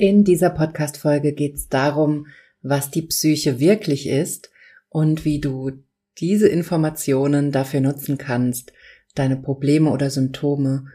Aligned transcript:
In 0.00 0.22
dieser 0.22 0.50
Podcast-Folge 0.50 1.32
geht 1.32 1.56
es 1.56 1.68
darum, 1.68 2.28
was 2.62 2.92
die 2.92 3.02
Psyche 3.02 3.58
wirklich 3.58 4.08
ist 4.08 4.48
und 4.90 5.24
wie 5.24 5.40
du 5.40 5.72
diese 6.18 6.46
Informationen 6.46 7.50
dafür 7.50 7.80
nutzen 7.80 8.16
kannst, 8.16 8.72
deine 9.16 9.36
Probleme 9.36 9.90
oder 9.90 10.08
Symptome 10.08 10.86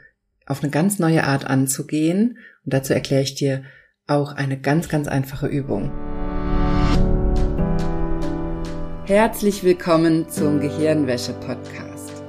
auf 0.46 0.64
eine 0.64 0.72
ganz 0.72 1.00
neue 1.00 1.26
Art 1.26 1.46
anzugehen. 1.46 2.38
Und 2.64 2.74
dazu 2.74 2.94
erkläre 2.94 3.24
ich 3.24 3.36
dir 3.36 3.66
auch 4.08 4.32
eine 4.32 4.58
ganz, 4.58 4.88
ganz 4.88 5.10
einfache 5.10 5.48
Übung. 5.48 5.92
Herzlich 9.06 9.66
willkommen 9.66 10.30
zum 10.30 10.62
Gehirnwäsche-Podcast. 10.62 12.24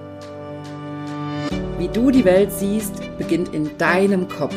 Wie 1.78 1.86
du 1.86 2.10
die 2.10 2.24
Welt 2.24 2.50
siehst, 2.50 2.94
beginnt 3.16 3.54
in 3.54 3.78
deinem 3.78 4.26
Kopf. 4.26 4.56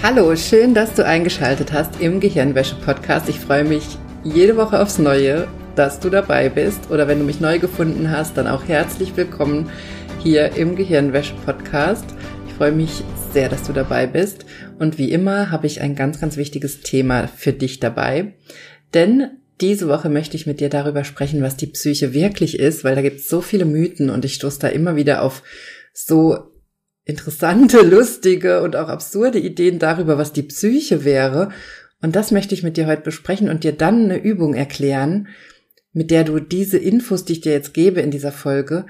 Hallo, 0.00 0.36
schön, 0.36 0.74
dass 0.74 0.94
du 0.94 1.04
eingeschaltet 1.04 1.72
hast 1.72 2.00
im 2.00 2.20
Gehirnwäsche-Podcast. 2.20 3.28
Ich 3.28 3.40
freue 3.40 3.64
mich 3.64 3.82
jede 4.22 4.56
Woche 4.56 4.80
aufs 4.80 4.98
Neue, 4.98 5.48
dass 5.74 5.98
du 5.98 6.08
dabei 6.08 6.48
bist. 6.48 6.92
Oder 6.92 7.08
wenn 7.08 7.18
du 7.18 7.24
mich 7.24 7.40
neu 7.40 7.58
gefunden 7.58 8.08
hast, 8.08 8.36
dann 8.36 8.46
auch 8.46 8.62
herzlich 8.68 9.16
willkommen 9.16 9.68
hier 10.22 10.52
im 10.54 10.76
Gehirnwäsche-Podcast. 10.76 12.04
Ich 12.46 12.54
freue 12.54 12.70
mich 12.70 13.02
sehr, 13.32 13.48
dass 13.48 13.64
du 13.64 13.72
dabei 13.72 14.06
bist. 14.06 14.46
Und 14.78 14.98
wie 14.98 15.10
immer 15.10 15.50
habe 15.50 15.66
ich 15.66 15.80
ein 15.80 15.96
ganz, 15.96 16.20
ganz 16.20 16.36
wichtiges 16.36 16.80
Thema 16.82 17.26
für 17.26 17.52
dich 17.52 17.80
dabei. 17.80 18.34
Denn 18.94 19.30
diese 19.60 19.88
Woche 19.88 20.10
möchte 20.10 20.36
ich 20.36 20.46
mit 20.46 20.60
dir 20.60 20.68
darüber 20.68 21.02
sprechen, 21.02 21.42
was 21.42 21.56
die 21.56 21.66
Psyche 21.66 22.14
wirklich 22.14 22.60
ist, 22.60 22.84
weil 22.84 22.94
da 22.94 23.02
gibt 23.02 23.18
es 23.18 23.28
so 23.28 23.40
viele 23.40 23.64
Mythen 23.64 24.10
und 24.10 24.24
ich 24.24 24.34
stoße 24.34 24.60
da 24.60 24.68
immer 24.68 24.94
wieder 24.94 25.22
auf 25.22 25.42
so 25.92 26.52
interessante, 27.08 27.80
lustige 27.80 28.62
und 28.62 28.76
auch 28.76 28.88
absurde 28.88 29.40
Ideen 29.40 29.78
darüber, 29.80 30.18
was 30.18 30.32
die 30.32 30.42
Psyche 30.42 31.04
wäre. 31.04 31.48
Und 32.00 32.14
das 32.14 32.30
möchte 32.30 32.54
ich 32.54 32.62
mit 32.62 32.76
dir 32.76 32.86
heute 32.86 33.02
besprechen 33.02 33.48
und 33.48 33.64
dir 33.64 33.72
dann 33.72 34.04
eine 34.04 34.22
Übung 34.22 34.54
erklären, 34.54 35.28
mit 35.92 36.10
der 36.10 36.22
du 36.22 36.38
diese 36.38 36.78
Infos, 36.78 37.24
die 37.24 37.32
ich 37.32 37.40
dir 37.40 37.52
jetzt 37.52 37.74
gebe 37.74 38.00
in 38.02 38.10
dieser 38.10 38.30
Folge, 38.30 38.86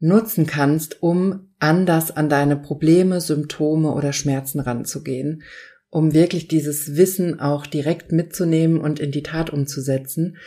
nutzen 0.00 0.46
kannst, 0.46 1.02
um 1.02 1.50
anders 1.58 2.10
an 2.10 2.28
deine 2.28 2.56
Probleme, 2.56 3.20
Symptome 3.20 3.92
oder 3.92 4.12
Schmerzen 4.12 4.58
ranzugehen, 4.58 5.42
um 5.90 6.14
wirklich 6.14 6.48
dieses 6.48 6.96
Wissen 6.96 7.38
auch 7.38 7.66
direkt 7.66 8.12
mitzunehmen 8.12 8.80
und 8.80 8.98
in 8.98 9.12
die 9.12 9.22
Tat 9.22 9.50
umzusetzen. 9.50 10.38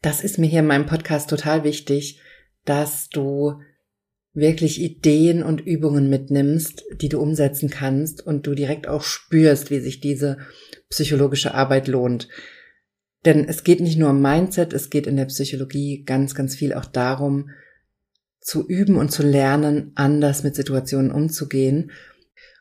Das 0.00 0.24
ist 0.24 0.38
mir 0.38 0.46
hier 0.46 0.60
in 0.60 0.66
meinem 0.66 0.86
Podcast 0.86 1.28
total 1.28 1.64
wichtig, 1.64 2.20
dass 2.64 3.10
du 3.10 3.60
wirklich 4.34 4.80
Ideen 4.80 5.42
und 5.42 5.60
Übungen 5.60 6.08
mitnimmst, 6.08 6.84
die 7.00 7.08
du 7.08 7.20
umsetzen 7.20 7.70
kannst 7.70 8.24
und 8.24 8.46
du 8.46 8.54
direkt 8.54 8.86
auch 8.86 9.02
spürst, 9.02 9.70
wie 9.70 9.80
sich 9.80 10.00
diese 10.00 10.38
psychologische 10.90 11.54
Arbeit 11.54 11.88
lohnt. 11.88 12.28
Denn 13.24 13.48
es 13.48 13.64
geht 13.64 13.80
nicht 13.80 13.98
nur 13.98 14.10
um 14.10 14.22
Mindset, 14.22 14.72
es 14.72 14.90
geht 14.90 15.06
in 15.06 15.16
der 15.16 15.26
Psychologie 15.26 16.04
ganz, 16.04 16.34
ganz 16.34 16.54
viel 16.54 16.72
auch 16.72 16.84
darum, 16.84 17.50
zu 18.40 18.66
üben 18.66 18.96
und 18.96 19.10
zu 19.10 19.22
lernen, 19.22 19.92
anders 19.96 20.44
mit 20.44 20.54
Situationen 20.54 21.10
umzugehen. 21.10 21.90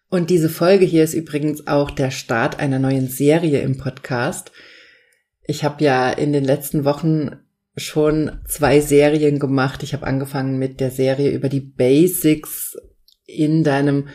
Und 0.09 0.30
diese 0.30 0.50
Folge 0.50 0.86
hier 0.86 1.03
ist 1.03 1.14
übrigens 1.14 1.68
auch 1.68 1.91
der 1.91 2.12
Start 2.12 2.59
einer 2.59 2.80
neuen 2.80 3.08
Serie 3.08 3.62
im 3.62 3.78
Podcast. 3.78 4.52
Ich 5.44 5.64
habe 5.64 5.84
ja 5.84 6.12
in 6.12 6.34
den 6.34 6.44
letzten 6.44 6.86
Wochen 6.86 7.38
schon 7.78 8.42
zwei 8.48 8.82
Serien 8.82 9.40
gemacht. 9.40 9.84
Ich 9.84 9.94
habe 9.94 10.06
angefangen 10.06 10.58
mit 10.58 10.80
der 10.80 10.92
Serie 10.92 11.32
über 11.32 11.48
die 11.48 11.62
Basics 11.62 12.76
in 13.26 13.64
deinem 13.64 14.10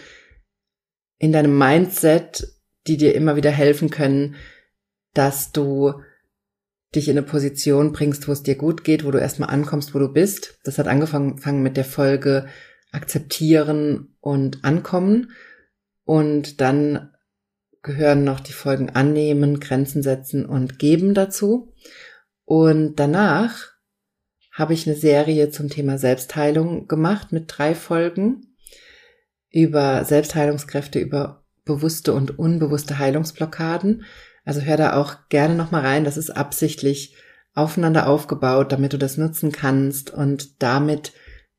in 1.18 1.32
deinem 1.32 1.56
Mindset, 1.56 2.48
die 2.88 2.96
dir 2.96 3.14
immer 3.14 3.36
wieder 3.36 3.52
helfen 3.52 3.90
können, 3.90 4.34
dass 5.14 5.52
du 5.52 5.94
dich 6.96 7.08
in 7.08 7.16
eine 7.16 7.26
Position 7.26 7.92
bringst, 7.92 8.26
wo 8.26 8.32
es 8.32 8.42
dir 8.42 8.56
gut 8.56 8.82
geht, 8.82 9.04
wo 9.04 9.12
du 9.12 9.18
erstmal 9.18 9.50
ankommst, 9.50 9.94
wo 9.94 10.00
du 10.00 10.08
bist. 10.08 10.58
Das 10.64 10.78
hat 10.78 10.88
angefangen 10.88 11.62
mit 11.62 11.76
der 11.76 11.84
Folge 11.84 12.48
akzeptieren 12.90 14.16
und 14.20 14.64
ankommen. 14.64 15.30
Und 16.04 16.60
dann 16.60 17.12
gehören 17.82 18.24
noch 18.24 18.40
die 18.40 18.52
Folgen 18.52 18.90
annehmen, 18.90 19.60
Grenzen 19.60 20.02
setzen 20.02 20.44
und 20.44 20.80
geben 20.80 21.14
dazu. 21.14 21.72
Und 22.52 22.96
danach 22.96 23.70
habe 24.50 24.74
ich 24.74 24.86
eine 24.86 24.94
Serie 24.94 25.48
zum 25.48 25.70
Thema 25.70 25.96
Selbstheilung 25.96 26.86
gemacht 26.86 27.32
mit 27.32 27.44
drei 27.46 27.74
Folgen 27.74 28.58
über 29.48 30.04
Selbstheilungskräfte, 30.04 30.98
über 30.98 31.46
bewusste 31.64 32.12
und 32.12 32.38
unbewusste 32.38 32.98
Heilungsblockaden. 32.98 34.04
Also 34.44 34.60
hör 34.60 34.76
da 34.76 34.96
auch 34.96 35.30
gerne 35.30 35.54
nochmal 35.54 35.80
rein. 35.80 36.04
Das 36.04 36.18
ist 36.18 36.28
absichtlich 36.28 37.16
aufeinander 37.54 38.06
aufgebaut, 38.06 38.70
damit 38.70 38.92
du 38.92 38.98
das 38.98 39.16
nutzen 39.16 39.50
kannst 39.50 40.10
und 40.10 40.62
damit 40.62 41.14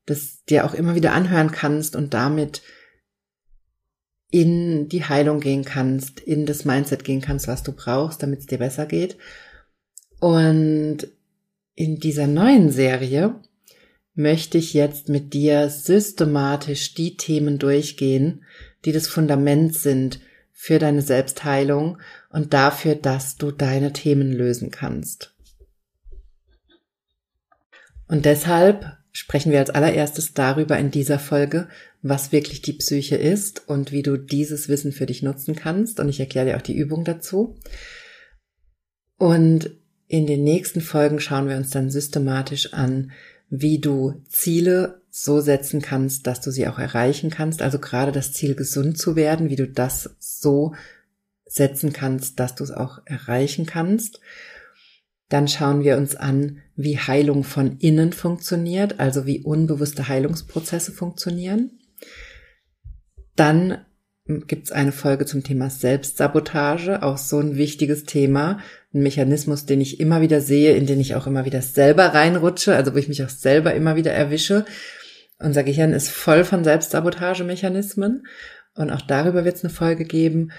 das 0.05 0.43
dir 0.43 0.63
auch 0.63 0.75
immer 0.75 0.93
wieder 0.93 1.13
anhören 1.13 1.49
kannst 1.49 1.95
und 1.95 2.13
damit 2.13 2.61
in 4.29 4.89
die 4.89 5.05
Heilung 5.05 5.39
gehen 5.39 5.65
kannst, 5.65 6.19
in 6.19 6.45
das 6.45 6.65
Mindset 6.65 7.03
gehen 7.03 7.21
kannst, 7.21 7.47
was 7.47 7.63
du 7.63 7.71
brauchst, 7.71 8.21
damit 8.21 8.41
es 8.41 8.45
dir 8.45 8.59
besser 8.59 8.85
geht. 8.85 9.17
Und 10.23 10.99
in 11.75 11.99
dieser 11.99 12.27
neuen 12.27 12.71
Serie 12.71 13.41
möchte 14.13 14.57
ich 14.57 14.73
jetzt 14.73 15.09
mit 15.09 15.33
dir 15.33 15.69
systematisch 15.69 16.93
die 16.93 17.17
Themen 17.17 17.59
durchgehen, 17.59 18.45
die 18.85 18.93
das 18.93 19.09
Fundament 19.09 19.75
sind 19.75 20.21
für 20.53 20.79
deine 20.79 21.01
Selbstheilung 21.01 21.97
und 22.29 22.53
dafür, 22.53 22.95
dass 22.95 23.35
du 23.35 23.51
deine 23.51 23.91
Themen 23.91 24.31
lösen 24.31 24.71
kannst. 24.71 25.35
Und 28.07 28.23
deshalb 28.23 28.95
sprechen 29.11 29.51
wir 29.51 29.59
als 29.59 29.71
allererstes 29.71 30.33
darüber 30.33 30.79
in 30.79 30.89
dieser 30.89 31.19
Folge, 31.19 31.67
was 32.01 32.31
wirklich 32.31 32.61
die 32.61 32.71
Psyche 32.71 33.17
ist 33.17 33.67
und 33.67 33.91
wie 33.91 34.03
du 34.03 34.15
dieses 34.15 34.69
Wissen 34.69 34.93
für 34.93 35.05
dich 35.05 35.21
nutzen 35.21 35.57
kannst. 35.57 35.99
Und 35.99 36.07
ich 36.07 36.21
erkläre 36.21 36.45
dir 36.45 36.55
auch 36.55 36.61
die 36.61 36.77
Übung 36.77 37.03
dazu. 37.03 37.57
Und 39.17 39.82
in 40.13 40.27
den 40.27 40.43
nächsten 40.43 40.79
Folgen 40.79 41.19
schauen 41.19 41.49
wir 41.49 41.57
uns 41.57 41.71
dann 41.71 41.89
systematisch 41.89 42.71
an, 42.71 43.13
wie 43.49 43.79
du 43.79 44.21
Ziele 44.29 45.01
so 45.09 45.41
setzen 45.41 45.81
kannst, 45.81 46.27
dass 46.27 46.39
du 46.39 46.51
sie 46.51 46.67
auch 46.67 46.77
erreichen 46.77 47.31
kannst. 47.31 47.63
Also 47.63 47.79
gerade 47.79 48.11
das 48.11 48.31
Ziel, 48.31 48.53
gesund 48.53 48.99
zu 48.99 49.15
werden, 49.15 49.49
wie 49.49 49.55
du 49.55 49.67
das 49.67 50.15
so 50.19 50.75
setzen 51.47 51.93
kannst, 51.93 52.39
dass 52.39 52.53
du 52.53 52.63
es 52.63 52.69
auch 52.69 53.01
erreichen 53.05 53.65
kannst. 53.65 54.19
Dann 55.29 55.47
schauen 55.47 55.83
wir 55.83 55.97
uns 55.97 56.15
an, 56.15 56.59
wie 56.75 56.99
Heilung 56.99 57.43
von 57.43 57.79
innen 57.79 58.13
funktioniert, 58.13 58.99
also 58.99 59.25
wie 59.25 59.41
unbewusste 59.41 60.09
Heilungsprozesse 60.09 60.91
funktionieren. 60.91 61.79
Dann 63.35 63.83
gibt 64.27 64.67
es 64.67 64.71
eine 64.71 64.91
Folge 64.91 65.25
zum 65.25 65.43
Thema 65.43 65.71
Selbstsabotage, 65.71 67.01
auch 67.01 67.17
so 67.17 67.39
ein 67.39 67.57
wichtiges 67.57 68.03
Thema, 68.03 68.59
ein 68.93 69.01
Mechanismus, 69.01 69.65
den 69.65 69.81
ich 69.81 69.99
immer 69.99 70.21
wieder 70.21 70.41
sehe, 70.41 70.75
in 70.75 70.85
den 70.85 70.99
ich 70.99 71.15
auch 71.15 71.27
immer 71.27 71.45
wieder 71.45 71.61
selber 71.61 72.13
reinrutsche, 72.13 72.75
also 72.75 72.93
wo 72.93 72.97
ich 72.97 73.07
mich 73.07 73.23
auch 73.23 73.29
selber 73.29 73.73
immer 73.73 73.95
wieder 73.95 74.11
erwische. 74.11 74.65
Unser 75.39 75.63
Gehirn 75.63 75.93
ist 75.93 76.09
voll 76.09 76.43
von 76.43 76.63
Selbstsabotagemechanismen 76.63 78.25
und 78.75 78.91
auch 78.91 79.01
darüber 79.01 79.45
wird 79.45 79.55
es 79.55 79.63
eine 79.63 79.73
Folge 79.73 80.05
geben. 80.05 80.51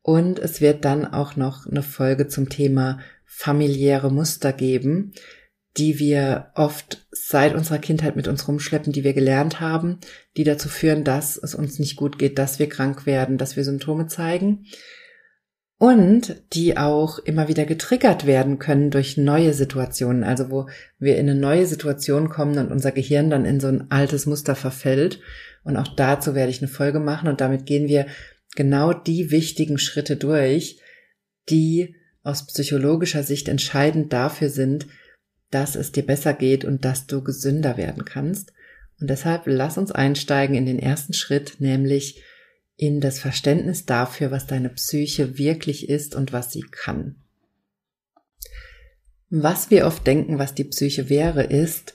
Und 0.00 0.38
es 0.40 0.60
wird 0.60 0.84
dann 0.84 1.06
auch 1.06 1.36
noch 1.36 1.66
eine 1.66 1.82
Folge 1.82 2.26
zum 2.26 2.48
Thema 2.48 2.98
familiäre 3.24 4.10
Muster 4.10 4.52
geben, 4.52 5.12
die 5.76 5.98
wir 5.98 6.50
oft 6.54 7.06
seit 7.12 7.54
unserer 7.54 7.78
Kindheit 7.78 8.16
mit 8.16 8.26
uns 8.26 8.48
rumschleppen, 8.48 8.92
die 8.92 9.04
wir 9.04 9.14
gelernt 9.14 9.60
haben, 9.60 9.98
die 10.36 10.44
dazu 10.44 10.68
führen, 10.68 11.04
dass 11.04 11.36
es 11.36 11.54
uns 11.54 11.78
nicht 11.78 11.96
gut 11.96 12.18
geht, 12.18 12.38
dass 12.38 12.58
wir 12.58 12.68
krank 12.68 13.06
werden, 13.06 13.38
dass 13.38 13.56
wir 13.56 13.64
Symptome 13.64 14.06
zeigen 14.08 14.66
und 15.82 16.36
die 16.52 16.76
auch 16.76 17.18
immer 17.18 17.48
wieder 17.48 17.64
getriggert 17.64 18.24
werden 18.24 18.60
können 18.60 18.92
durch 18.92 19.16
neue 19.16 19.52
Situationen, 19.52 20.22
also 20.22 20.48
wo 20.48 20.68
wir 21.00 21.16
in 21.16 21.28
eine 21.28 21.34
neue 21.34 21.66
Situation 21.66 22.28
kommen 22.28 22.56
und 22.58 22.70
unser 22.70 22.92
Gehirn 22.92 23.30
dann 23.30 23.44
in 23.44 23.58
so 23.58 23.66
ein 23.66 23.90
altes 23.90 24.24
Muster 24.24 24.54
verfällt. 24.54 25.18
Und 25.64 25.76
auch 25.76 25.88
dazu 25.88 26.36
werde 26.36 26.52
ich 26.52 26.62
eine 26.62 26.68
Folge 26.68 27.00
machen 27.00 27.28
und 27.28 27.40
damit 27.40 27.66
gehen 27.66 27.88
wir 27.88 28.06
genau 28.54 28.92
die 28.92 29.32
wichtigen 29.32 29.76
Schritte 29.76 30.14
durch, 30.14 30.78
die 31.50 31.96
aus 32.22 32.46
psychologischer 32.46 33.24
Sicht 33.24 33.48
entscheidend 33.48 34.12
dafür 34.12 34.50
sind, 34.50 34.86
dass 35.50 35.74
es 35.74 35.90
dir 35.90 36.06
besser 36.06 36.32
geht 36.32 36.64
und 36.64 36.84
dass 36.84 37.08
du 37.08 37.24
gesünder 37.24 37.76
werden 37.76 38.04
kannst. 38.04 38.52
Und 39.00 39.10
deshalb 39.10 39.46
lass 39.46 39.78
uns 39.78 39.90
einsteigen 39.90 40.54
in 40.54 40.64
den 40.64 40.78
ersten 40.78 41.12
Schritt, 41.12 41.56
nämlich 41.58 42.22
in 42.82 43.00
das 43.00 43.20
Verständnis 43.20 43.86
dafür, 43.86 44.32
was 44.32 44.48
deine 44.48 44.68
Psyche 44.68 45.38
wirklich 45.38 45.88
ist 45.88 46.16
und 46.16 46.32
was 46.32 46.50
sie 46.50 46.62
kann. 46.62 47.14
Was 49.30 49.70
wir 49.70 49.86
oft 49.86 50.04
denken, 50.04 50.40
was 50.40 50.56
die 50.56 50.64
Psyche 50.64 51.08
wäre, 51.08 51.44
ist 51.44 51.94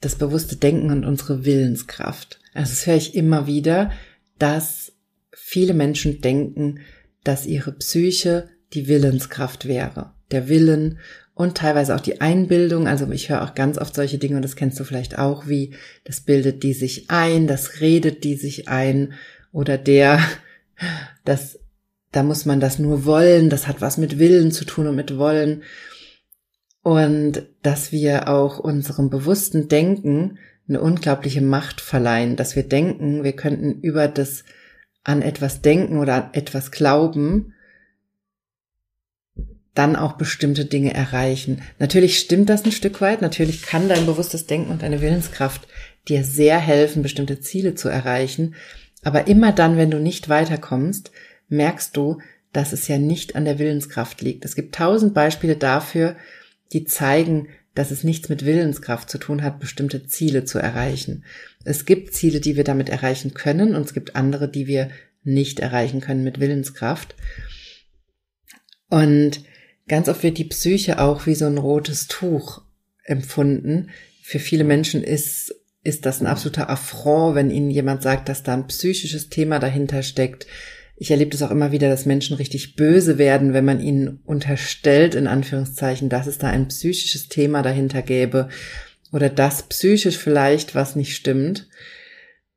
das 0.00 0.14
bewusste 0.16 0.56
Denken 0.56 0.90
und 0.90 1.04
unsere 1.04 1.44
Willenskraft. 1.44 2.40
Also 2.54 2.70
das 2.70 2.86
höre 2.86 2.96
ich 2.96 3.14
immer 3.14 3.46
wieder, 3.46 3.92
dass 4.38 4.92
viele 5.30 5.74
Menschen 5.74 6.22
denken, 6.22 6.80
dass 7.22 7.44
ihre 7.44 7.72
Psyche 7.72 8.48
die 8.72 8.88
Willenskraft 8.88 9.68
wäre. 9.68 10.14
Der 10.30 10.48
Willen 10.48 11.00
und 11.34 11.58
teilweise 11.58 11.94
auch 11.94 12.00
die 12.00 12.22
Einbildung. 12.22 12.88
Also 12.88 13.10
ich 13.10 13.28
höre 13.28 13.42
auch 13.42 13.54
ganz 13.54 13.76
oft 13.76 13.94
solche 13.94 14.16
Dinge 14.16 14.36
und 14.36 14.42
das 14.42 14.56
kennst 14.56 14.80
du 14.80 14.84
vielleicht 14.84 15.18
auch, 15.18 15.48
wie 15.48 15.74
das 16.04 16.22
bildet 16.22 16.62
die 16.62 16.72
sich 16.72 17.10
ein, 17.10 17.46
das 17.46 17.82
redet 17.82 18.24
die 18.24 18.36
sich 18.36 18.68
ein 18.68 19.12
oder 19.52 19.78
der, 19.78 20.20
das, 21.24 21.58
da 22.10 22.22
muss 22.22 22.44
man 22.44 22.60
das 22.60 22.78
nur 22.78 23.04
wollen, 23.04 23.50
das 23.50 23.68
hat 23.68 23.80
was 23.80 23.98
mit 23.98 24.18
Willen 24.18 24.50
zu 24.50 24.64
tun 24.64 24.86
und 24.86 24.96
mit 24.96 25.16
Wollen. 25.18 25.62
Und 26.82 27.44
dass 27.62 27.92
wir 27.92 28.28
auch 28.28 28.58
unserem 28.58 29.08
bewussten 29.08 29.68
Denken 29.68 30.38
eine 30.68 30.80
unglaubliche 30.80 31.42
Macht 31.42 31.80
verleihen, 31.80 32.36
dass 32.36 32.56
wir 32.56 32.62
denken, 32.64 33.24
wir 33.24 33.34
könnten 33.34 33.80
über 33.80 34.08
das 34.08 34.44
an 35.04 35.22
etwas 35.22 35.60
denken 35.60 35.98
oder 35.98 36.14
an 36.14 36.30
etwas 36.34 36.70
glauben, 36.70 37.54
dann 39.74 39.96
auch 39.96 40.14
bestimmte 40.14 40.64
Dinge 40.64 40.92
erreichen. 40.92 41.62
Natürlich 41.78 42.18
stimmt 42.18 42.50
das 42.50 42.64
ein 42.64 42.72
Stück 42.72 43.00
weit. 43.00 43.22
Natürlich 43.22 43.62
kann 43.62 43.88
dein 43.88 44.06
bewusstes 44.06 44.46
Denken 44.46 44.70
und 44.70 44.82
deine 44.82 45.00
Willenskraft 45.00 45.66
dir 46.08 46.24
sehr 46.24 46.58
helfen, 46.58 47.02
bestimmte 47.02 47.40
Ziele 47.40 47.74
zu 47.74 47.88
erreichen. 47.88 48.54
Aber 49.02 49.26
immer 49.26 49.52
dann, 49.52 49.76
wenn 49.76 49.90
du 49.90 49.98
nicht 49.98 50.28
weiterkommst, 50.28 51.10
merkst 51.48 51.96
du, 51.96 52.18
dass 52.52 52.72
es 52.72 52.88
ja 52.88 52.98
nicht 52.98 53.34
an 53.34 53.44
der 53.44 53.58
Willenskraft 53.58 54.20
liegt. 54.22 54.44
Es 54.44 54.54
gibt 54.54 54.74
tausend 54.74 55.14
Beispiele 55.14 55.56
dafür, 55.56 56.16
die 56.72 56.84
zeigen, 56.84 57.48
dass 57.74 57.90
es 57.90 58.04
nichts 58.04 58.28
mit 58.28 58.44
Willenskraft 58.44 59.08
zu 59.08 59.18
tun 59.18 59.42
hat, 59.42 59.58
bestimmte 59.58 60.06
Ziele 60.06 60.44
zu 60.44 60.58
erreichen. 60.58 61.24
Es 61.64 61.86
gibt 61.86 62.14
Ziele, 62.14 62.40
die 62.40 62.56
wir 62.56 62.64
damit 62.64 62.90
erreichen 62.90 63.34
können 63.34 63.74
und 63.74 63.86
es 63.86 63.94
gibt 63.94 64.14
andere, 64.14 64.48
die 64.48 64.66
wir 64.66 64.90
nicht 65.24 65.60
erreichen 65.60 66.00
können 66.00 66.24
mit 66.24 66.40
Willenskraft. 66.40 67.14
Und 68.88 69.42
ganz 69.88 70.08
oft 70.08 70.22
wird 70.22 70.36
die 70.36 70.44
Psyche 70.44 71.00
auch 71.00 71.26
wie 71.26 71.34
so 71.34 71.46
ein 71.46 71.58
rotes 71.58 72.08
Tuch 72.08 72.62
empfunden. 73.04 73.88
Für 74.22 74.38
viele 74.38 74.64
Menschen 74.64 75.02
ist, 75.02 75.54
ist 75.84 76.06
das 76.06 76.20
ein 76.20 76.26
absoluter 76.26 76.70
Affront, 76.70 77.34
wenn 77.34 77.50
ihnen 77.50 77.70
jemand 77.70 78.02
sagt, 78.02 78.28
dass 78.28 78.42
da 78.42 78.54
ein 78.54 78.66
psychisches 78.68 79.28
Thema 79.28 79.58
dahinter 79.58 80.02
steckt. 80.02 80.46
Ich 80.96 81.10
erlebe 81.10 81.30
das 81.30 81.42
auch 81.42 81.50
immer 81.50 81.72
wieder, 81.72 81.88
dass 81.88 82.06
Menschen 82.06 82.36
richtig 82.36 82.76
böse 82.76 83.18
werden, 83.18 83.52
wenn 83.54 83.64
man 83.64 83.80
ihnen 83.80 84.20
unterstellt, 84.24 85.14
in 85.16 85.26
Anführungszeichen, 85.26 86.08
dass 86.08 86.28
es 86.28 86.38
da 86.38 86.48
ein 86.48 86.68
psychisches 86.68 87.28
Thema 87.28 87.62
dahinter 87.62 88.02
gäbe 88.02 88.48
oder 89.10 89.28
dass 89.28 89.64
psychisch 89.64 90.16
vielleicht 90.16 90.74
was 90.76 90.94
nicht 90.94 91.16
stimmt. 91.16 91.68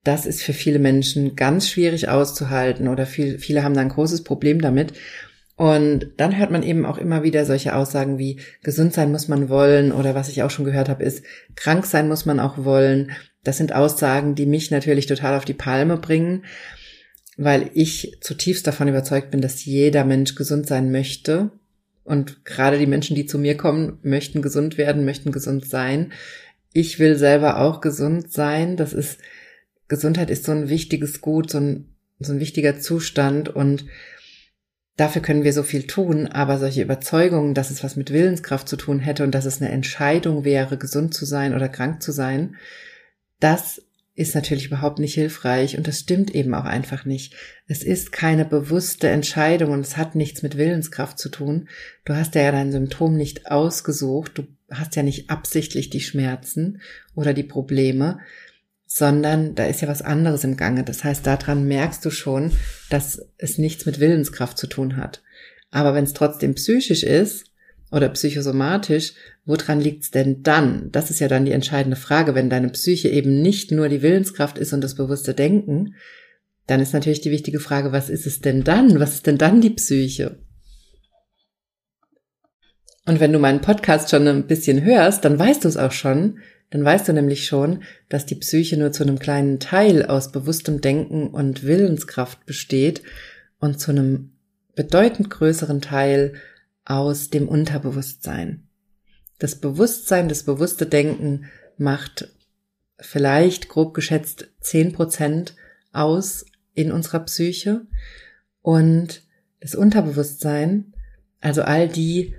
Das 0.04 0.28
ist 0.28 0.44
für 0.44 0.54
viele 0.54 0.78
Menschen 0.78 1.36
ganz 1.36 1.68
schwierig 1.68 2.10
auszuhalten 2.10 2.88
oder 2.88 3.08
viel, 3.08 3.40
viele 3.40 3.64
haben 3.64 3.74
da 3.74 3.82
ein 3.82 3.90
großes 3.90 4.24
Problem 4.24 4.62
damit. 4.62 4.94
Und 5.58 6.12
dann 6.18 6.38
hört 6.38 6.52
man 6.52 6.64
eben 6.64 6.86
auch 6.86 6.98
immer 6.98 7.24
wieder 7.24 7.46
solche 7.46 7.76
Aussagen 7.76 8.18
wie 8.18 8.40
gesund 8.62 8.94
sein 8.94 9.12
muss 9.12 9.30
man 9.30 9.48
wollen 9.48 9.94
oder 9.94 10.14
was 10.14 10.28
ich 10.28 10.44
auch 10.44 10.50
schon 10.52 10.66
gehört 10.66 10.90
habe 10.90 11.04
ist 11.04 11.24
krank 11.56 11.86
sein 11.86 12.10
muss 12.10 12.26
man 12.26 12.42
auch 12.42 12.66
wollen. 12.66 13.12
Das 13.44 13.58
sind 13.58 13.74
Aussagen, 13.74 14.36
die 14.36 14.48
mich 14.48 14.72
natürlich 14.72 15.06
total 15.06 15.38
auf 15.38 15.46
die 15.46 15.54
Palme 15.54 15.98
bringen, 15.98 16.44
weil 17.38 17.70
ich 17.74 18.18
zutiefst 18.20 18.68
davon 18.68 18.88
überzeugt 18.88 19.32
bin, 19.32 19.40
dass 19.40 19.64
jeder 19.64 20.04
Mensch 20.04 20.36
gesund 20.36 20.68
sein 20.68 20.92
möchte. 20.92 21.52
Und 22.04 22.44
gerade 22.44 22.78
die 22.78 22.88
Menschen, 22.88 23.16
die 23.16 23.26
zu 23.26 23.38
mir 23.38 23.56
kommen, 23.56 24.00
möchten 24.02 24.42
gesund 24.42 24.78
werden, 24.78 25.06
möchten 25.06 25.32
gesund 25.32 25.66
sein. 25.66 26.12
Ich 26.74 27.00
will 27.00 27.18
selber 27.18 27.62
auch 27.62 27.82
gesund 27.82 28.32
sein. 28.32 28.78
Das 28.78 28.94
ist, 28.94 29.20
Gesundheit 29.88 30.30
ist 30.30 30.44
so 30.44 30.52
ein 30.52 30.70
wichtiges 30.70 31.22
Gut, 31.22 31.52
so 31.52 31.60
ein, 31.60 31.86
so 32.20 32.34
ein 32.34 32.40
wichtiger 32.40 32.80
Zustand 32.80 33.50
und 33.50 33.86
Dafür 34.98 35.22
können 35.22 35.44
wir 35.44 35.52
so 35.52 35.64
viel 35.64 35.88
tun, 35.88 36.28
aber 36.28 36.58
solche 36.58 36.82
Überzeugungen, 36.82 37.54
dass 37.54 37.70
es 37.70 37.84
was 37.84 37.98
mit 37.98 38.14
Willenskraft 38.14 38.70
zu 38.70 38.78
tun 38.78 39.00
hätte 39.00 39.24
und 39.24 39.32
dass 39.32 39.46
es 39.46 39.62
eine 39.62 39.72
Entscheidung 39.72 40.46
wäre, 40.46 40.78
gesund 40.78 41.14
zu 41.14 41.26
sein 41.26 41.54
oder 41.54 41.68
krank 41.68 42.02
zu 42.02 42.14
sein, 42.14 42.56
das 43.40 43.82
ist 44.16 44.34
natürlich 44.34 44.68
überhaupt 44.68 45.00
nicht 45.00 45.14
hilfreich 45.14 45.78
und 45.78 45.88
das 45.88 46.00
stimmt 46.00 46.34
eben 46.34 46.54
auch 46.54 46.64
einfach 46.64 47.04
nicht. 47.04 47.36
Es 47.68 47.84
ist 47.84 48.14
keine 48.14 48.46
bewusste 48.46 49.10
Entscheidung 49.10 49.72
und 49.72 49.82
es 49.82 49.98
hat 49.98 50.16
nichts 50.16 50.42
mit 50.42 50.56
Willenskraft 50.58 51.20
zu 51.20 51.28
tun. 51.28 51.68
Du 52.06 52.16
hast 52.16 52.34
ja 52.36 52.50
dein 52.54 52.72
Symptom 52.72 53.18
nicht 53.18 53.52
ausgesucht, 53.52 54.38
du 54.38 54.48
hast 54.72 54.96
ja 54.96 55.04
nicht 55.04 55.30
absichtlich 55.30 55.90
die 55.90 56.00
Schmerzen 56.00 56.82
oder 57.14 57.34
die 57.34 57.44
Probleme, 57.44 58.20
sondern 58.86 59.56
da 59.56 59.66
ist 59.66 59.82
ja 59.82 59.88
was 59.88 60.02
anderes 60.02 60.44
im 60.44 60.58
Gange. 60.58 60.84
Das 60.84 61.04
heißt, 61.04 61.26
daran 61.26 61.68
merkst 61.68 62.06
du 62.06 62.12
schon, 62.12 62.52
dass 62.90 63.22
es 63.38 63.58
nichts 63.58 63.86
mit 63.86 64.00
Willenskraft 64.00 64.58
zu 64.58 64.68
tun 64.68 64.98
hat. 64.98 65.22
Aber 65.72 65.94
wenn 65.94 66.04
es 66.04 66.14
trotzdem 66.14 66.56
psychisch 66.56 67.04
ist 67.04 67.46
oder 67.92 68.10
psychosomatisch, 68.10 69.14
woran 69.46 69.82
liegt's 69.82 70.12
denn 70.12 70.44
dann? 70.44 70.92
Das 70.92 71.10
ist 71.10 71.20
ja 71.20 71.28
dann 71.28 71.46
die 71.46 71.52
entscheidende 71.52 71.98
Frage. 71.98 72.36
Wenn 72.36 72.50
deine 72.50 72.70
Psyche 72.70 73.10
eben 73.10 73.42
nicht 73.42 73.72
nur 73.72 73.90
die 73.90 74.02
Willenskraft 74.02 74.58
ist 74.58 74.74
und 74.74 74.82
das 74.82 74.96
bewusste 74.96 75.34
Denken, 75.34 75.96
dann 76.68 76.80
ist 76.80 76.94
natürlich 76.94 77.22
die 77.22 77.32
wichtige 77.32 77.60
Frage, 77.60 77.92
was 77.92 78.10
ist 78.10 78.26
es 78.26 78.42
denn 78.42 78.64
dann? 78.64 79.00
Was 79.00 79.16
ist 79.16 79.28
denn 79.28 79.38
dann 79.38 79.62
die 79.62 79.72
Psyche? 79.72 80.40
Und 83.06 83.20
wenn 83.20 83.32
du 83.32 83.40
meinen 83.40 83.62
Podcast 83.62 84.10
schon 84.10 84.28
ein 84.28 84.48
bisschen 84.48 84.84
hörst, 84.84 85.26
dann 85.26 85.38
weißt 85.38 85.64
du 85.64 85.68
es 85.68 85.78
auch 85.78 85.92
schon, 85.92 86.40
dann 86.70 86.84
weißt 86.84 87.08
du 87.08 87.14
nämlich 87.14 87.46
schon, 87.46 87.84
dass 88.10 88.26
die 88.26 88.36
Psyche 88.36 88.78
nur 88.78 88.92
zu 88.92 89.04
einem 89.04 89.20
kleinen 89.20 89.60
Teil 89.60 90.06
aus 90.06 90.32
bewusstem 90.32 90.82
Denken 90.82 91.28
und 91.28 91.64
Willenskraft 91.64 92.46
besteht 92.46 93.02
und 93.60 93.80
zu 93.80 93.92
einem 93.92 94.32
bedeutend 94.76 95.30
größeren 95.30 95.82
Teil 95.82 96.34
aus 96.84 97.30
dem 97.30 97.48
Unterbewusstsein. 97.48 98.68
Das 99.40 99.56
Bewusstsein, 99.56 100.30
das 100.30 100.44
bewusste 100.44 100.86
Denken 100.86 101.46
macht 101.78 102.30
vielleicht 103.00 103.70
grob 103.70 103.94
geschätzt 103.94 104.48
zehn 104.60 104.94
Prozent 104.94 105.56
aus 105.92 106.46
in 106.74 106.92
unserer 106.92 107.20
Psyche 107.22 107.86
und 108.62 109.24
das 109.60 109.76
Unterbewusstsein, 109.76 110.94
also 111.42 111.64
all 111.64 111.88
die 111.88 112.36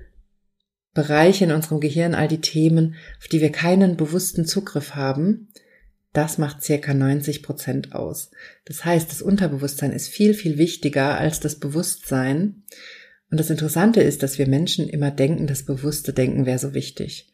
Bereiche 0.97 1.45
in 1.45 1.53
unserem 1.53 1.79
Gehirn, 1.79 2.15
all 2.15 2.27
die 2.27 2.41
Themen, 2.41 2.95
auf 3.19 3.29
die 3.29 3.43
wir 3.43 3.53
keinen 3.53 3.99
bewussten 3.99 4.47
Zugriff 4.47 4.95
haben, 4.95 5.49
das 6.15 6.39
macht 6.39 6.63
circa 6.63 6.95
90 6.95 7.43
Prozent 7.43 7.93
aus. 7.95 8.31
Das 8.65 8.87
heißt, 8.87 9.11
das 9.11 9.21
Unterbewusstsein 9.21 9.93
ist 9.93 10.09
viel, 10.09 10.33
viel 10.33 10.57
wichtiger 10.57 11.19
als 11.19 11.39
das 11.39 11.57
Bewusstsein. 11.57 12.63
Und 13.31 13.39
das 13.39 13.51
Interessante 13.51 14.01
ist, 14.01 14.23
dass 14.23 14.39
wir 14.39 14.49
Menschen 14.49 14.89
immer 14.89 15.11
denken, 15.11 15.47
das 15.47 15.65
bewusste 15.67 16.15
Denken 16.15 16.47
wäre 16.47 16.59
so 16.59 16.73
wichtig. 16.73 17.31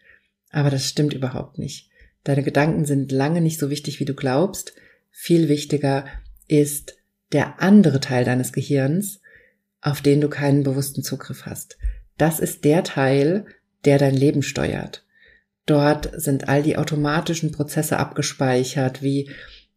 Aber 0.51 0.69
das 0.69 0.89
stimmt 0.89 1.15
überhaupt 1.15 1.59
nicht. 1.59 1.89
Deine 2.25 2.43
Gedanken 2.43 2.85
sind 2.85 3.13
lange 3.13 3.41
nicht 3.41 3.61
so 3.61 3.71
wichtig, 3.71 4.01
wie 4.01 4.05
du 4.05 4.15
glaubst. 4.15 4.75
Viel 5.13 5.49
wichtiger 5.49 6.05
ist 6.49 6.97
der 7.31 7.63
andere 7.63 8.01
Teil 8.01 8.25
deines 8.25 8.53
Gehirns, 8.53 9.21
auf 9.81 10.01
den 10.01 10.21
du 10.21 10.29
keinen 10.29 10.65
bewussten 10.65 11.05
Zugriff 11.05 11.47
hast 11.47 11.79
das 12.19 12.41
ist 12.41 12.65
der 12.65 12.85
Teil, 12.85 13.47
der 13.85 13.99
dein 13.99 14.15
Leben 14.15 14.43
steuert. 14.43 15.05
Dort 15.67 16.11
sind 16.21 16.49
all 16.49 16.63
die 16.63 16.77
automatischen 16.77 17.53
Prozesse 17.53 17.99
abgespeichert, 17.99 19.03
wie 19.03 19.31